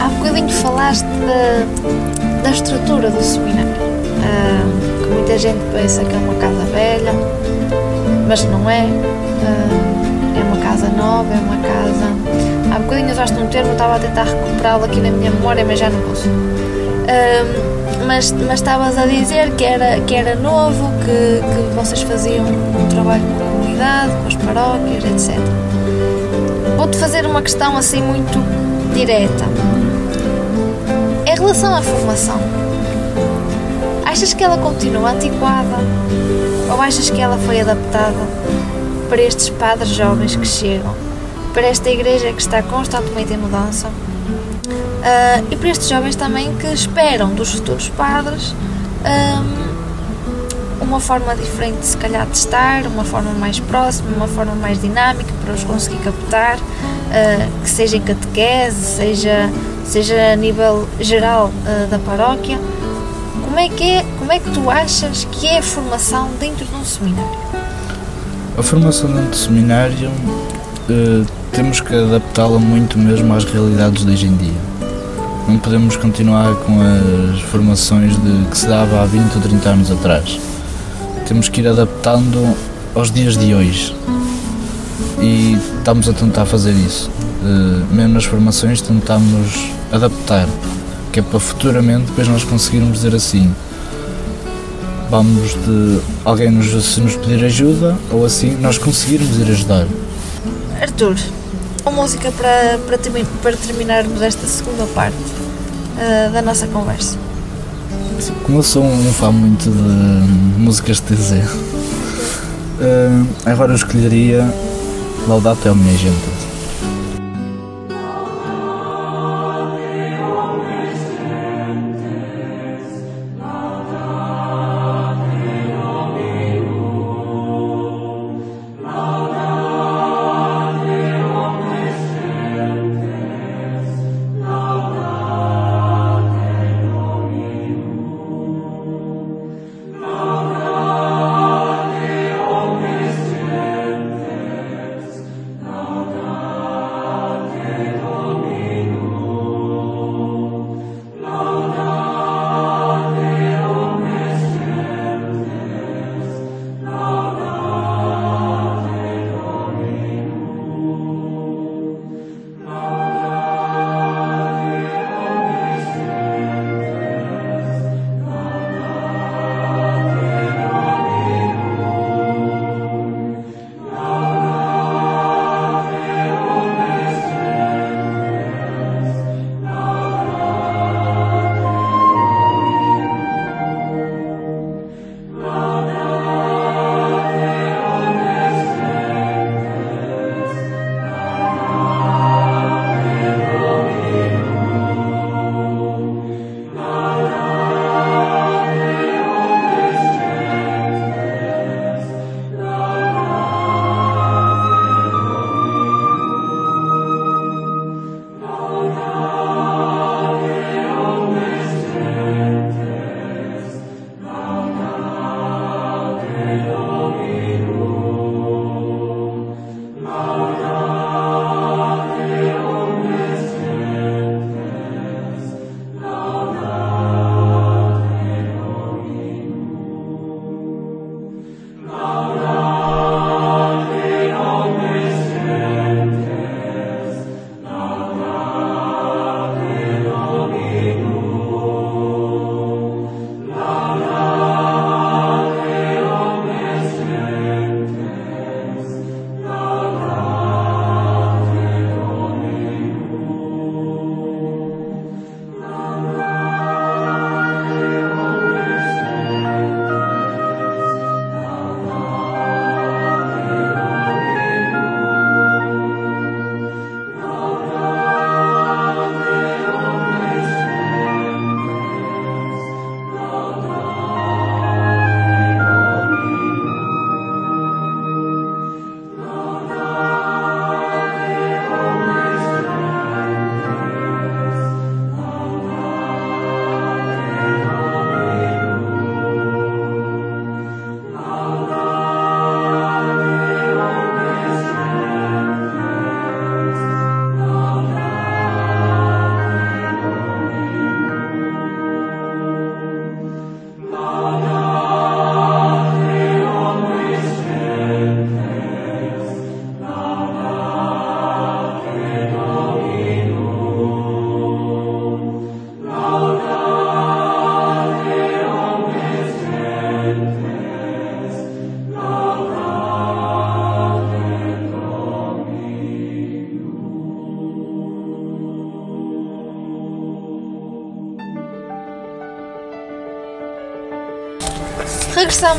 [0.00, 3.83] Há bocadinho falaste da, da estrutura do seminário.
[4.24, 4.64] Ah,
[5.02, 7.12] que muita gente pensa que é uma casa velha,
[8.26, 8.86] mas não é.
[9.44, 12.74] Ah, é uma casa nova, é uma casa.
[12.74, 15.90] Há bocadinho usaste um termo, estava a tentar recuperá-lo aqui na minha memória, mas já
[15.90, 16.28] não posso.
[17.08, 17.74] Ah,
[18.06, 22.88] mas mas estavas a dizer que era, que era novo, que, que vocês faziam um
[22.88, 25.38] trabalho com a comunidade, com as paróquias, etc.
[26.76, 28.38] Vou-te fazer uma questão assim muito
[28.94, 29.44] direta.
[31.26, 32.38] Em relação à formação,
[34.14, 35.76] achas que ela continua antiquada
[36.72, 38.28] ou achas que ela foi adaptada
[39.08, 40.94] para estes padres jovens que chegam,
[41.52, 43.90] para esta igreja que está constantemente em mudança
[45.02, 48.54] ah, e para estes jovens também que esperam dos futuros padres
[49.04, 49.64] ahm,
[50.80, 55.32] uma forma diferente, se calhar, de estar, uma forma mais próxima, uma forma mais dinâmica
[55.44, 56.56] para os conseguir captar,
[57.10, 59.50] ah, que seja em catequese, seja,
[59.84, 62.60] seja a nível geral ah, da paróquia.
[63.54, 66.74] Como é, que é, como é que tu achas que é a formação dentro de
[66.74, 67.38] um seminário?
[68.58, 70.10] A formação dentro do seminário
[70.90, 74.60] eh, temos que adaptá-la muito mesmo às realidades de hoje em dia.
[75.46, 79.90] Não podemos continuar com as formações de, que se dava há 20 ou 30 anos
[79.92, 80.40] atrás.
[81.28, 82.56] Temos que ir adaptando
[82.92, 83.94] aos dias de hoje.
[85.20, 87.08] E estamos a tentar fazer isso.
[87.44, 90.48] Eh, mesmo nas formações tentamos adaptar,
[91.14, 93.48] que é para futuramente depois nós conseguirmos dizer assim,
[95.08, 99.86] vamos de alguém nos, se nos pedir ajuda ou assim nós conseguirmos ir ajudar.
[100.82, 101.14] Arthur,
[101.86, 105.14] uma música para, para, termi- para terminarmos esta segunda parte
[106.00, 107.16] ah, da nossa conversa.
[108.42, 111.32] Como eu sou um fã muito de músicas de TZ,
[112.80, 114.52] eh, agora eu escolheria
[115.28, 116.33] Laudato é a minha gente.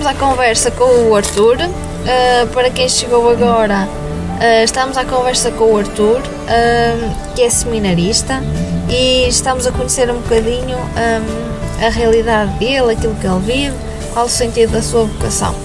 [0.06, 1.58] Regressamos à conversa com o Arthur.
[1.58, 7.50] Uh, para quem chegou agora, uh, estamos à conversa com o Arthur, uh, que é
[7.50, 8.42] seminarista,
[8.90, 13.76] e estamos a conhecer um bocadinho um, a realidade dele, aquilo que ele vive,
[14.14, 15.56] qual o sentido da sua vocação.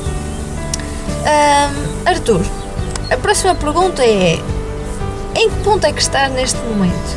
[2.07, 2.41] Arthur,
[3.11, 4.38] a próxima pergunta é:
[5.34, 7.16] em que ponto é que estás neste momento?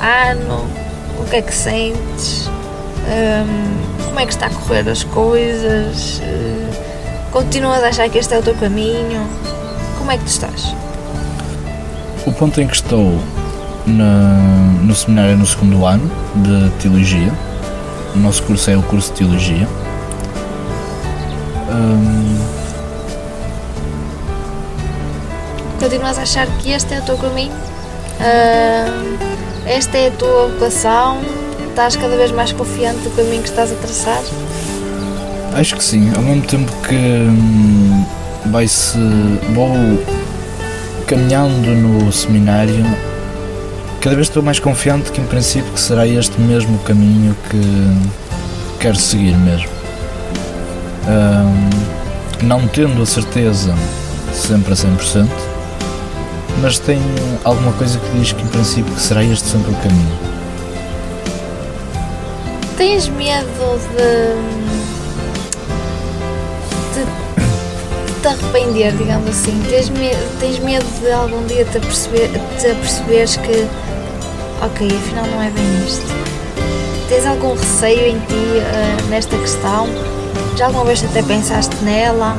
[0.00, 0.66] Ano?
[1.20, 2.48] O que é que sentes?
[3.06, 6.20] Um, como é que está as coisas?
[6.22, 9.26] Uh, continuas a achar que este é o teu caminho?
[9.98, 10.74] Como é que tu estás?
[12.26, 13.18] O ponto em que estou
[13.86, 17.32] na- no seminário no segundo ano de Teologia,
[18.14, 19.66] o nosso curso é o curso de Teologia.
[21.70, 22.38] Hum,
[25.80, 27.52] Continuas a achar que este é o teu caminho?
[28.20, 29.16] Um,
[29.66, 31.18] esta é a tua vocação?
[31.80, 34.22] Estás cada vez mais confiante do caminho que estás a traçar?
[35.54, 38.04] acho que sim, ao mesmo tempo que hum,
[38.50, 38.98] vai-se.
[39.54, 39.72] vou
[41.06, 42.84] caminhando no seminário,
[43.98, 48.96] cada vez estou mais confiante que em princípio que será este mesmo caminho que quero
[48.96, 49.70] seguir mesmo.
[51.08, 51.70] Hum,
[52.42, 53.74] não tendo a certeza
[54.34, 55.26] sempre a 100%,
[56.60, 57.00] mas tenho
[57.42, 60.39] alguma coisa que diz que em princípio que será este sempre o caminho.
[62.80, 64.34] Tens medo de.
[66.94, 69.62] de te arrepender, digamos assim?
[69.68, 70.08] Tens, me,
[70.40, 73.68] tens medo de algum dia te, aperceber, te aperceberes que.
[74.64, 76.06] ok, afinal não é bem isto?
[77.10, 79.86] Tens algum receio em ti eh, nesta questão?
[80.56, 82.34] Já alguma vez até pensaste nela?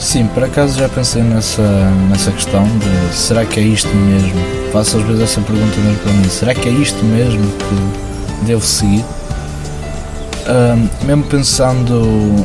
[0.00, 1.62] Sim, por acaso já pensei nessa,
[2.10, 4.40] nessa questão de será que é isto mesmo?
[4.72, 8.13] Faço às vezes essa pergunta mesmo para mim, será que é isto mesmo que
[8.44, 9.04] devo seguir?
[11.02, 12.44] Mesmo pensando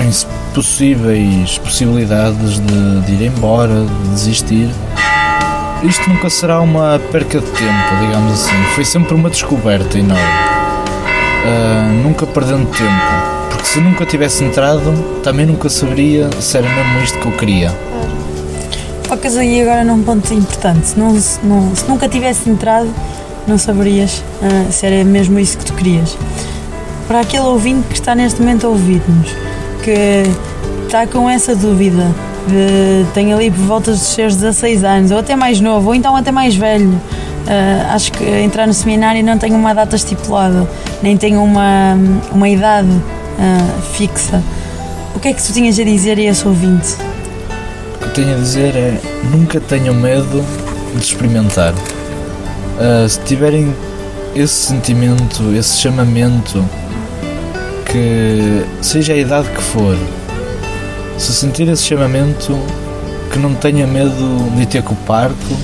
[0.00, 0.10] em
[0.54, 4.70] possíveis possibilidades de, de ir embora, de desistir,
[5.82, 8.54] isto nunca será uma perca de tempo, digamos assim.
[8.74, 10.22] Foi sempre uma descoberta enorme.
[11.46, 13.48] Ah, nunca perdendo tempo.
[13.50, 17.72] Porque se nunca tivesse entrado, também nunca saberia se era mesmo isto que eu queria.
[19.08, 20.86] Focas aí agora num ponto importante.
[20.88, 22.88] Se, não, se, não- se nunca tivesse entrado,
[23.46, 26.16] não saberias ah, se era mesmo isso que tu querias.
[27.06, 29.30] Para aquele ouvinte que está neste momento a ouvir-nos,
[29.82, 30.22] que
[30.86, 32.14] está com essa dúvida,
[32.48, 36.16] de, tem ali por volta dos seus 16 anos, ou até mais novo, ou então
[36.16, 36.98] até mais velho.
[37.46, 40.68] ah, acho que entrar no seminário não tem uma data estipulada,
[41.02, 41.96] nem tem uma,
[42.32, 42.88] uma idade
[43.38, 44.42] ah, fixa.
[45.14, 46.94] O que é que tu tinhas a dizer a esse ouvinte?
[47.94, 50.44] O que eu tenho a dizer é nunca tenham medo
[50.94, 51.74] de experimentar.
[52.78, 53.74] Ah, se tiverem
[54.34, 56.64] esse sentimento, esse chamamento,
[57.86, 59.96] que seja a idade que for,
[61.16, 62.58] se sentir esse chamamento,
[63.32, 65.56] que não tenha medo de ter com o parco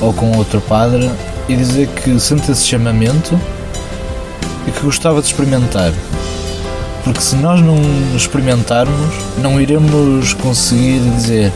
[0.00, 1.10] ou com outro padre
[1.48, 3.38] e dizer que sente esse chamamento
[4.66, 5.92] e que gostava de experimentar.
[7.02, 7.76] Porque se nós não
[8.14, 11.52] experimentarmos, não iremos conseguir dizer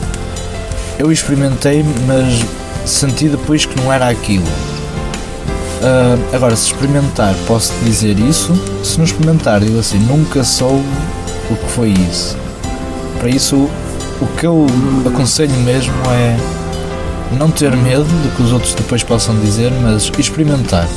[0.98, 2.44] eu experimentei, mas
[2.84, 4.46] senti depois que não era aquilo.
[5.82, 8.52] Ah, agora, se experimentar, posso dizer isso.
[8.82, 10.84] Se não experimentar, digo assim, nunca soube
[11.50, 12.36] o que foi isso.
[13.18, 13.68] Para isso,
[14.20, 14.66] o que eu
[15.06, 16.36] aconselho mesmo é
[17.38, 20.88] não ter medo do que os outros depois possam dizer, mas experimentar.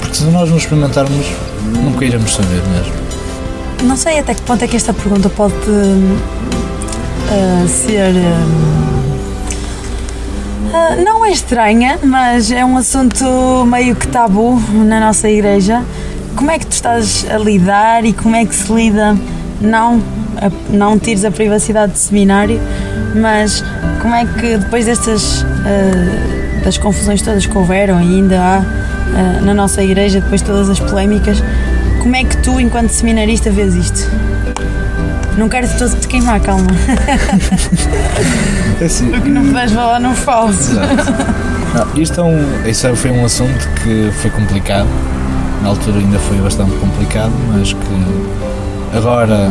[0.00, 1.26] Porque se nós não experimentarmos,
[1.82, 2.92] nunca iremos saber mesmo.
[3.84, 5.54] Não sei até que ponto é que esta pergunta pode
[7.30, 8.14] ah, ser.
[8.16, 8.93] ah,
[10.74, 15.84] ah, não é estranha, mas é um assunto meio que tabu na nossa igreja.
[16.34, 19.16] Como é que tu estás a lidar e como é que se lida?
[19.60, 20.02] Não,
[20.68, 22.60] não tires a privacidade de seminário,
[23.14, 23.64] mas
[24.02, 29.40] como é que depois destas ah, das confusões todas que houveram e ainda há ah,
[29.42, 31.40] na nossa igreja, depois de todas as polémicas,
[32.02, 34.10] como é que tu, enquanto seminarista, vês isto?
[35.36, 36.66] Não quero de todo te queimar, calma.
[38.84, 40.70] Assim, O que não puderes falar, não fales.
[40.70, 44.88] Não, isto é um, isso foi um assunto que foi complicado.
[45.62, 49.50] Na altura ainda foi bastante complicado, mas que agora,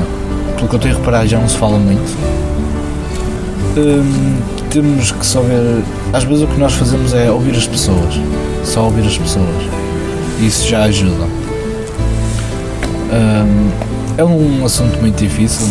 [0.55, 2.17] pelo que eu tenho reparado, já não se fala muito.
[3.75, 4.38] Hum,
[4.69, 5.84] temos que só ver.
[6.13, 8.13] Às vezes o que nós fazemos é ouvir as pessoas.
[8.63, 9.63] Só ouvir as pessoas.
[10.39, 11.25] Isso já ajuda.
[13.11, 13.69] Hum,
[14.18, 15.66] é um assunto muito difícil.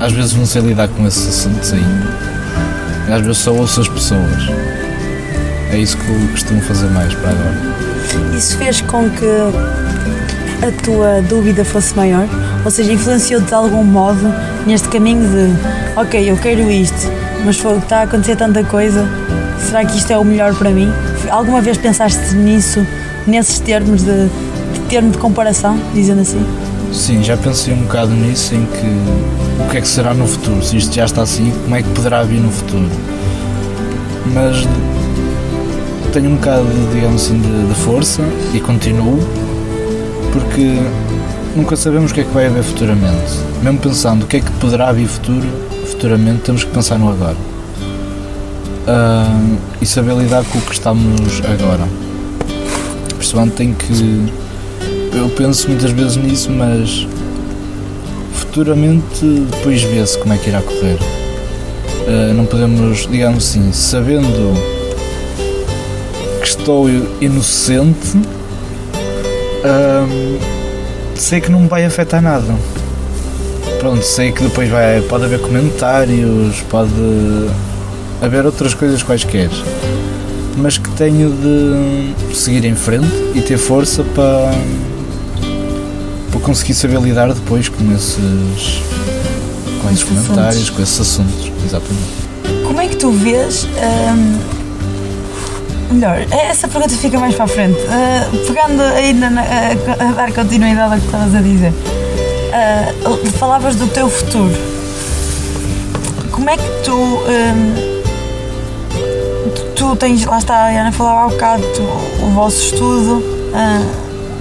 [0.00, 3.14] às vezes não sei lidar com esses assuntos ainda.
[3.14, 4.48] Às vezes só ouço as pessoas.
[5.70, 8.36] É isso que eu costumo fazer mais para agora.
[8.36, 9.26] Isso fez com que
[10.66, 12.26] a tua dúvida fosse maior?
[12.64, 14.32] Ou seja, influenciou-te de algum modo
[14.66, 17.10] neste caminho de ok, eu quero isto,
[17.44, 19.04] mas está a acontecer tanta coisa,
[19.66, 20.88] será que isto é o melhor para mim?
[21.30, 22.86] Alguma vez pensaste nisso,
[23.26, 26.44] nesses termos de, de termo de comparação, dizendo assim?
[27.02, 30.62] Sim, já pensei um bocado nisso, em que o que é que será no futuro?
[30.62, 32.88] Se isto já está assim, como é que poderá vir no futuro?
[34.32, 34.64] Mas
[36.12, 38.22] tenho um bocado, digamos assim, de, de força
[38.54, 39.18] e continuo,
[40.32, 40.78] porque
[41.56, 43.32] nunca sabemos o que é que vai haver futuramente.
[43.64, 45.48] Mesmo pensando o que é que poderá vir futuro,
[45.90, 47.36] futuramente, temos que pensar no agora.
[48.86, 49.40] Ah,
[49.80, 51.82] e saber lidar com o que estamos agora.
[53.18, 54.32] Principalmente tem que
[55.12, 57.06] eu penso muitas vezes nisso, mas
[58.32, 60.98] futuramente depois vê-se como é que irá correr.
[62.06, 64.54] Uh, não podemos, digamos assim, sabendo
[66.40, 66.88] que estou
[67.20, 68.16] inocente,
[69.64, 70.38] uh,
[71.14, 72.54] sei que não me vai afetar nada.
[73.78, 76.90] Pronto, sei que depois vai, pode haver comentários, pode
[78.20, 79.50] haver outras coisas quaisquer
[80.56, 84.50] mas que tenho de seguir em frente e ter força para,
[86.42, 88.82] para conseguir saber lidar depois com esses,
[89.80, 90.70] com esses comentários, assuntos.
[90.70, 91.52] com esses assuntos.
[91.64, 92.66] Exatamente.
[92.66, 93.64] Como é que tu vês.
[93.64, 94.38] hum,
[95.94, 97.78] melhor, essa pergunta fica mais para a frente.
[97.88, 101.72] Ah, pegando ainda na- a, a dar continuidade ao que estavas a dizer,
[102.52, 102.92] Ah,
[103.38, 104.52] falavas do teu futuro.
[106.32, 106.92] Como é que tu.
[106.96, 108.02] hum,
[109.76, 110.24] tu, tens.
[110.24, 113.22] Lá está, a Ana falava há bocado, tu- o vosso estudo
[113.54, 113.80] ah,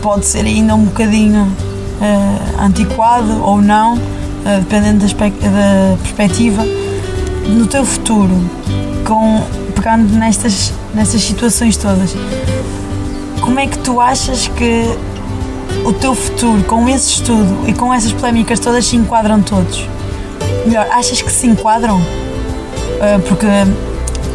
[0.02, 1.56] pode ser ainda um bocadinho
[2.02, 3.98] ah, antiquado ou não,
[4.46, 6.66] ah, dependendo da, da perspectiva
[7.48, 8.36] no teu futuro,
[9.06, 9.42] com,
[9.76, 12.16] pegando nestas, nestas situações todas,
[13.42, 14.86] como é que tu achas que
[15.86, 19.88] o teu futuro, com esse estudo e com essas polémicas todas, se enquadram todos?
[20.66, 22.02] Melhor, achas que se enquadram?
[23.00, 23.48] Ah, porque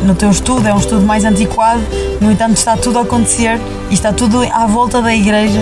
[0.04, 1.80] no teu estudo é um estudo mais antiquado,
[2.20, 3.60] no entanto está tudo a acontecer
[3.90, 5.60] e está tudo à volta da igreja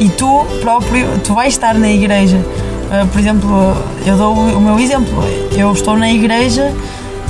[0.00, 2.38] e tu próprio, tu vais estar na igreja.
[2.90, 3.48] Ah, por exemplo,
[4.04, 5.24] eu dou o meu exemplo,
[5.56, 6.72] eu estou na igreja,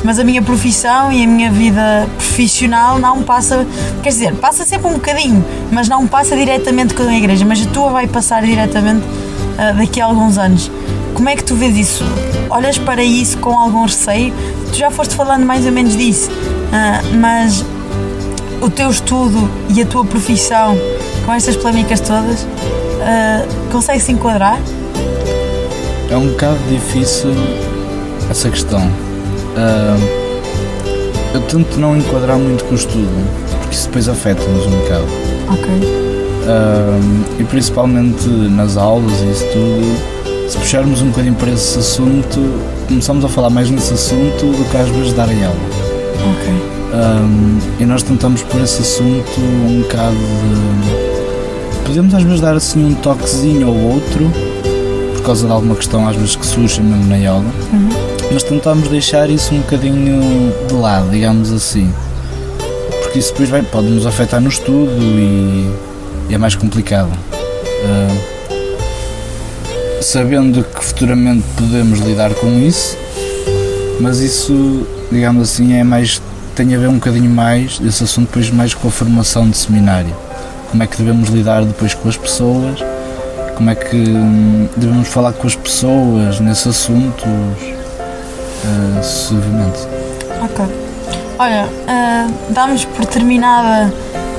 [0.02, 3.66] mas a minha profissão e a minha vida profissional não passa,
[4.02, 7.70] quer dizer, passa sempre um bocadinho, mas não passa diretamente com a igreja, mas a
[7.70, 9.04] tua vai passar diretamente
[9.58, 10.70] ah, daqui a alguns anos.
[11.14, 12.04] Como é que tu vês isso?
[12.50, 14.34] Olhas para isso com algum receio?
[14.72, 16.30] Tu já foste falando mais ou menos disso,
[16.72, 17.64] ah, mas
[18.60, 20.76] o teu estudo e a tua profissão
[21.24, 22.46] com estas polémicas todas
[23.02, 24.60] ah, consegue-se enquadrar?
[26.10, 27.34] É um bocado difícil
[28.30, 28.80] essa questão.
[29.56, 29.96] Ah,
[31.34, 33.08] eu tento não enquadrar muito com o estudo,
[33.60, 35.06] porque isso depois afeta-nos um bocado.
[35.48, 35.68] Ok.
[36.46, 37.00] Ah,
[37.38, 42.38] e principalmente nas aulas e isso tudo, se puxarmos um bocadinho para esse assunto,
[42.86, 45.56] começamos a falar mais nesse assunto do que às vezes dar em aula.
[46.36, 46.72] Ok.
[46.92, 51.11] Um, e nós tentamos por esse assunto um bocado de.
[51.84, 54.30] Podemos às vezes dar assim um toquezinho ou outro,
[55.16, 57.88] por causa de alguma questão às vezes que surge mesmo na aula, Uhum.
[58.32, 61.92] mas tentamos deixar isso um bocadinho de lado, digamos assim.
[63.02, 65.70] Porque isso depois vai, pode nos afetar no estudo e,
[66.30, 67.10] e é mais complicado.
[67.84, 68.42] Uh,
[70.02, 72.96] sabendo que futuramente podemos lidar com isso,
[74.00, 76.20] mas isso, digamos assim, é mais
[76.54, 80.14] tem a ver um bocadinho mais esse assunto depois mais com a formação de seminário.
[80.72, 82.82] Como é que devemos lidar depois com as pessoas,
[83.56, 89.86] como é que hum, devemos falar com as pessoas nesses assuntos uh, sucessivamente.
[90.42, 90.64] Ok.
[91.38, 93.92] Olha, ah, damos por terminada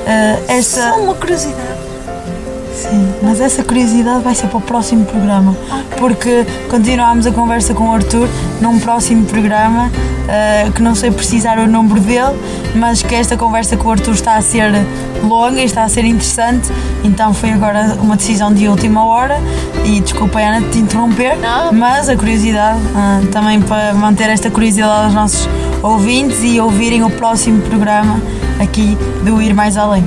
[0.08, 0.90] ah, esta.
[0.90, 1.84] Só uma curiosidade.
[2.74, 5.56] Sim, mas essa curiosidade vai ser para o próximo programa.
[5.98, 8.28] Porque continuámos a conversa com o Arthur
[8.60, 9.88] num próximo programa,
[10.28, 12.36] ah, que não sei precisar o número dele,
[12.74, 14.72] mas que esta conversa com o Arthur está a ser
[15.24, 16.70] longa e está a ser interessante.
[17.02, 19.40] Então foi agora uma decisão de última hora.
[19.84, 21.72] E desculpa, Ana, de te interromper, Não.
[21.72, 25.48] mas a curiosidade, ah, também para manter esta curiosidade aos nossos
[25.82, 28.20] ouvintes e ouvirem o próximo programa
[28.60, 30.04] aqui do Ir Mais Além.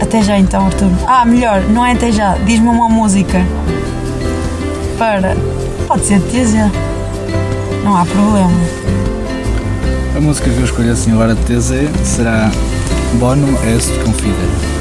[0.00, 0.90] Até já então, Arthur.
[1.06, 2.36] Ah, melhor, não é até já.
[2.44, 3.44] Diz-me uma música.
[4.98, 5.36] Para.
[5.88, 6.54] Pode ser de TZ.
[7.84, 8.50] Não há problema.
[10.16, 11.72] A música que eu escolhi assim agora de TZ
[12.04, 12.50] será
[13.18, 14.73] Bono Est Confidere.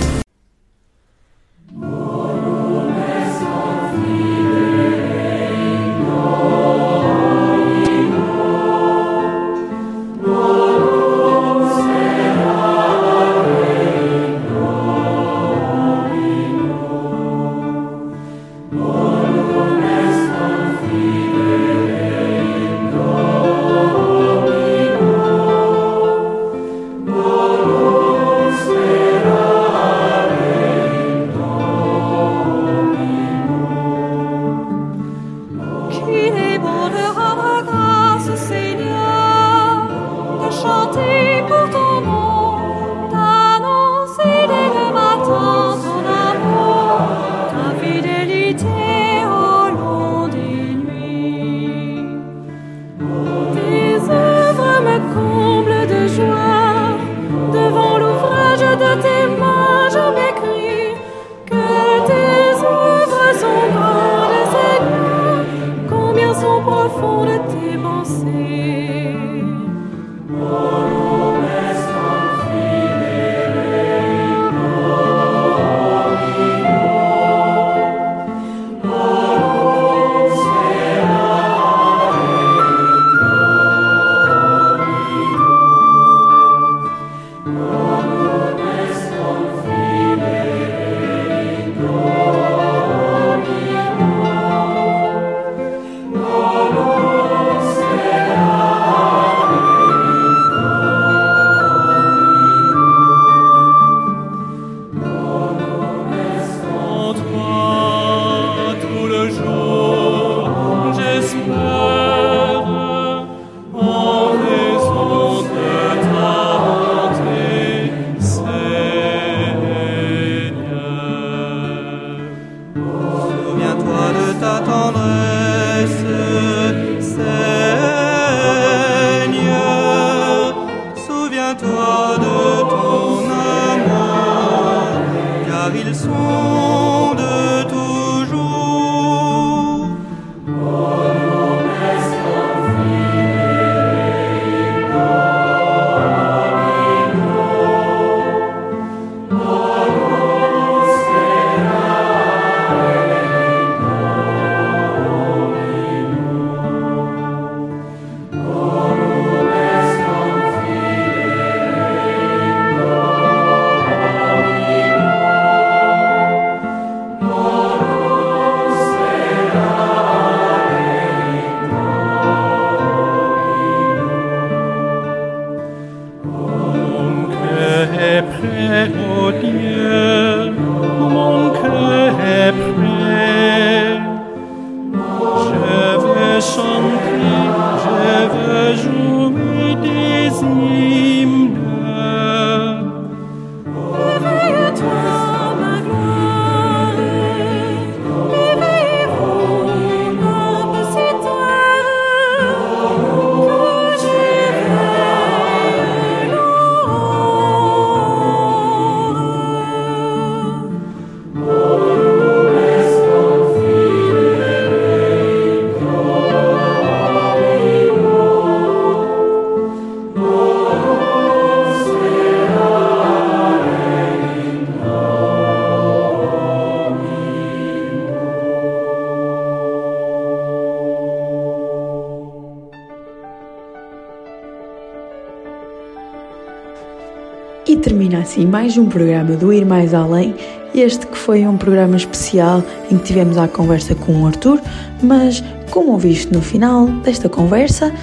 [238.33, 240.35] Termina assim mais um programa do Ir Mais Além.
[240.73, 244.59] Este que foi um programa especial em que tivemos a conversa com o Arthur,
[245.01, 247.93] mas como ouviste no final desta conversa,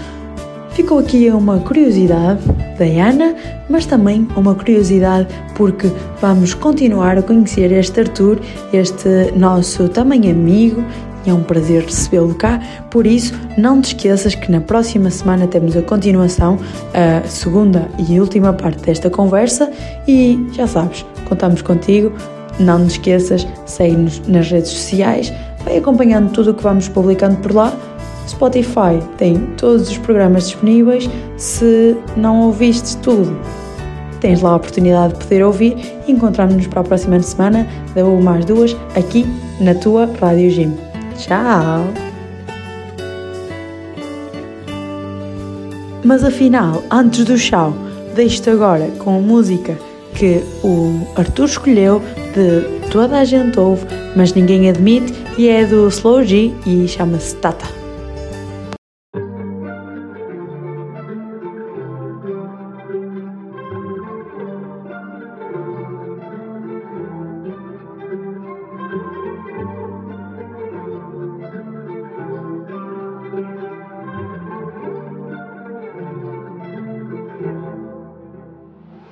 [0.70, 2.40] ficou aqui uma curiosidade
[2.78, 3.34] da Ana,
[3.68, 5.26] mas também uma curiosidade
[5.56, 8.38] porque vamos continuar a conhecer este Arthur,
[8.72, 12.60] este nosso também amigo e é um prazer recebê-lo cá.
[12.90, 16.58] Por isso, não te esqueças que na próxima semana temos a continuação,
[16.94, 19.70] a segunda e última parte desta conversa.
[20.06, 22.12] E já sabes, contamos contigo.
[22.58, 25.32] Não te esqueças, segue-nos nas redes sociais,
[25.64, 27.72] vai acompanhando tudo o que vamos publicando por lá.
[28.28, 31.08] Spotify tem todos os programas disponíveis.
[31.36, 33.34] Se não ouviste tudo,
[34.20, 38.28] tens lá a oportunidade de poder ouvir e encontramos-nos para a próxima semana, da 1
[38.28, 39.26] às 2, aqui
[39.58, 40.89] na tua Rádio Gym.
[41.20, 41.92] Tchau!
[46.02, 47.74] Mas afinal, antes do tchau,
[48.14, 49.76] deixo-te agora com a música
[50.14, 52.02] que o Arthur escolheu,
[52.34, 53.84] de toda a gente ouve,
[54.16, 57.79] mas ninguém admite, e é do Slow G e chama-se Tata.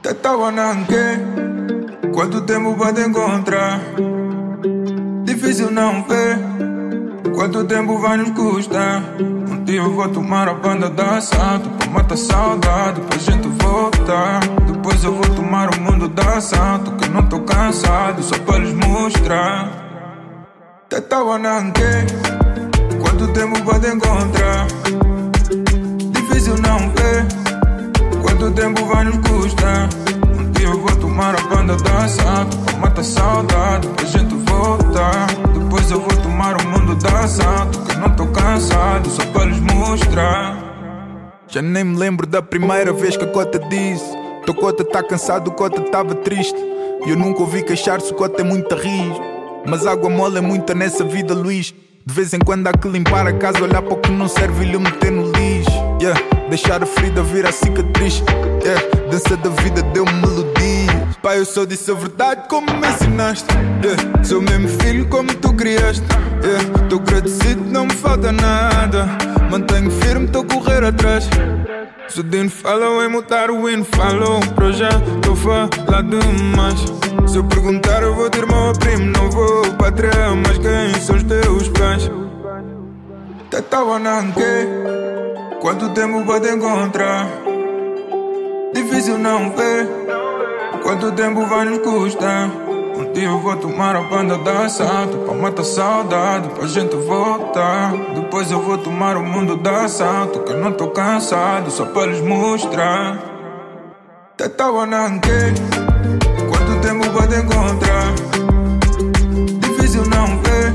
[0.09, 1.21] Te estaba nanque,
[2.15, 3.79] quanto tempo vai te encontrar?
[5.25, 6.39] Difícil não ver,
[7.35, 9.03] quanto tempo vai nos custar?
[9.21, 14.41] Um dia eu vou tomar a banda da assalto Pra matar saudade, pra gente voltar.
[14.67, 18.73] Depois eu vou tomar o mundo da assalto Que não tô cansado, só pra lhes
[18.73, 19.69] mostrar.
[20.89, 21.03] Te
[21.39, 21.83] nanque,
[22.99, 24.69] quanto tempo vai te encontrar?
[26.15, 27.48] Difícil não ver
[28.39, 29.89] Quanto tempo vai nos custar?
[30.39, 35.27] Um dia eu vou tomar a banda da assalto Pra matar saudade, pra gente voltar
[35.53, 39.59] Depois eu vou tomar o mundo da assalto Que não tô cansado, só pra lhes
[39.59, 40.57] mostrar
[41.49, 44.09] Já nem me lembro da primeira vez que a cota disse
[44.45, 46.57] Teu cota tá cansado, cota tava triste
[47.05, 49.21] E eu nunca ouvi queixar-se, cota é muito risco
[49.67, 51.75] Mas água mole é muita nessa vida, Luís
[52.07, 54.65] de vez em quando há que limpar a casa, olhar para o que não serve
[54.65, 55.71] e lhe meter no lixo.
[56.01, 56.38] Yeah.
[56.49, 58.23] Deixar a ferida virar cicatriz.
[58.63, 58.83] Yeah.
[59.11, 61.09] Dança da vida deu-me melodia.
[61.23, 63.47] Pai, eu só disse a verdade como me ensinaste.
[63.85, 64.25] Yeah.
[64.25, 66.05] Sou mesmo filho como tu criaste.
[66.43, 66.89] Yeah.
[66.89, 69.09] Tô agradecido, não me falta nada.
[69.51, 71.29] Mantenho firme, tô a correr atrás.
[72.09, 74.89] Se o Dino fala em mudar o hino, falou para já,
[75.23, 76.85] tô falar demais.
[77.27, 81.23] Se eu perguntar, eu vou ter meu primo, não vou patrão, mas quem são os
[81.23, 82.11] teus pais?
[83.51, 84.41] Te tava nanque,
[85.61, 87.27] quanto tempo vai te encontrar?
[88.75, 89.89] Difícil não ver,
[90.83, 92.51] quanto tempo vai nos custar?
[92.99, 97.93] Um dia eu vou tomar a banda da assalto Pra matar saudade, pra gente voltar
[98.13, 102.07] Depois eu vou tomar o mundo da assalto Que eu não tô cansado, só pra
[102.07, 103.19] lhes mostrar
[104.37, 108.15] Te tava Quanto tempo vai te encontrar?
[109.61, 110.75] Difícil não ver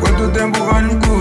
[0.00, 1.17] Quanto tempo vai nos custar?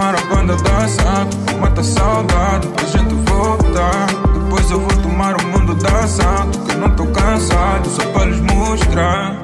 [0.00, 1.26] Chamar a banda dançar,
[1.60, 4.06] mata a saudade pra gente voltar.
[4.32, 9.39] Depois eu vou tomar o mundo dançando, que não tô cansado, só pra lhes mostrar.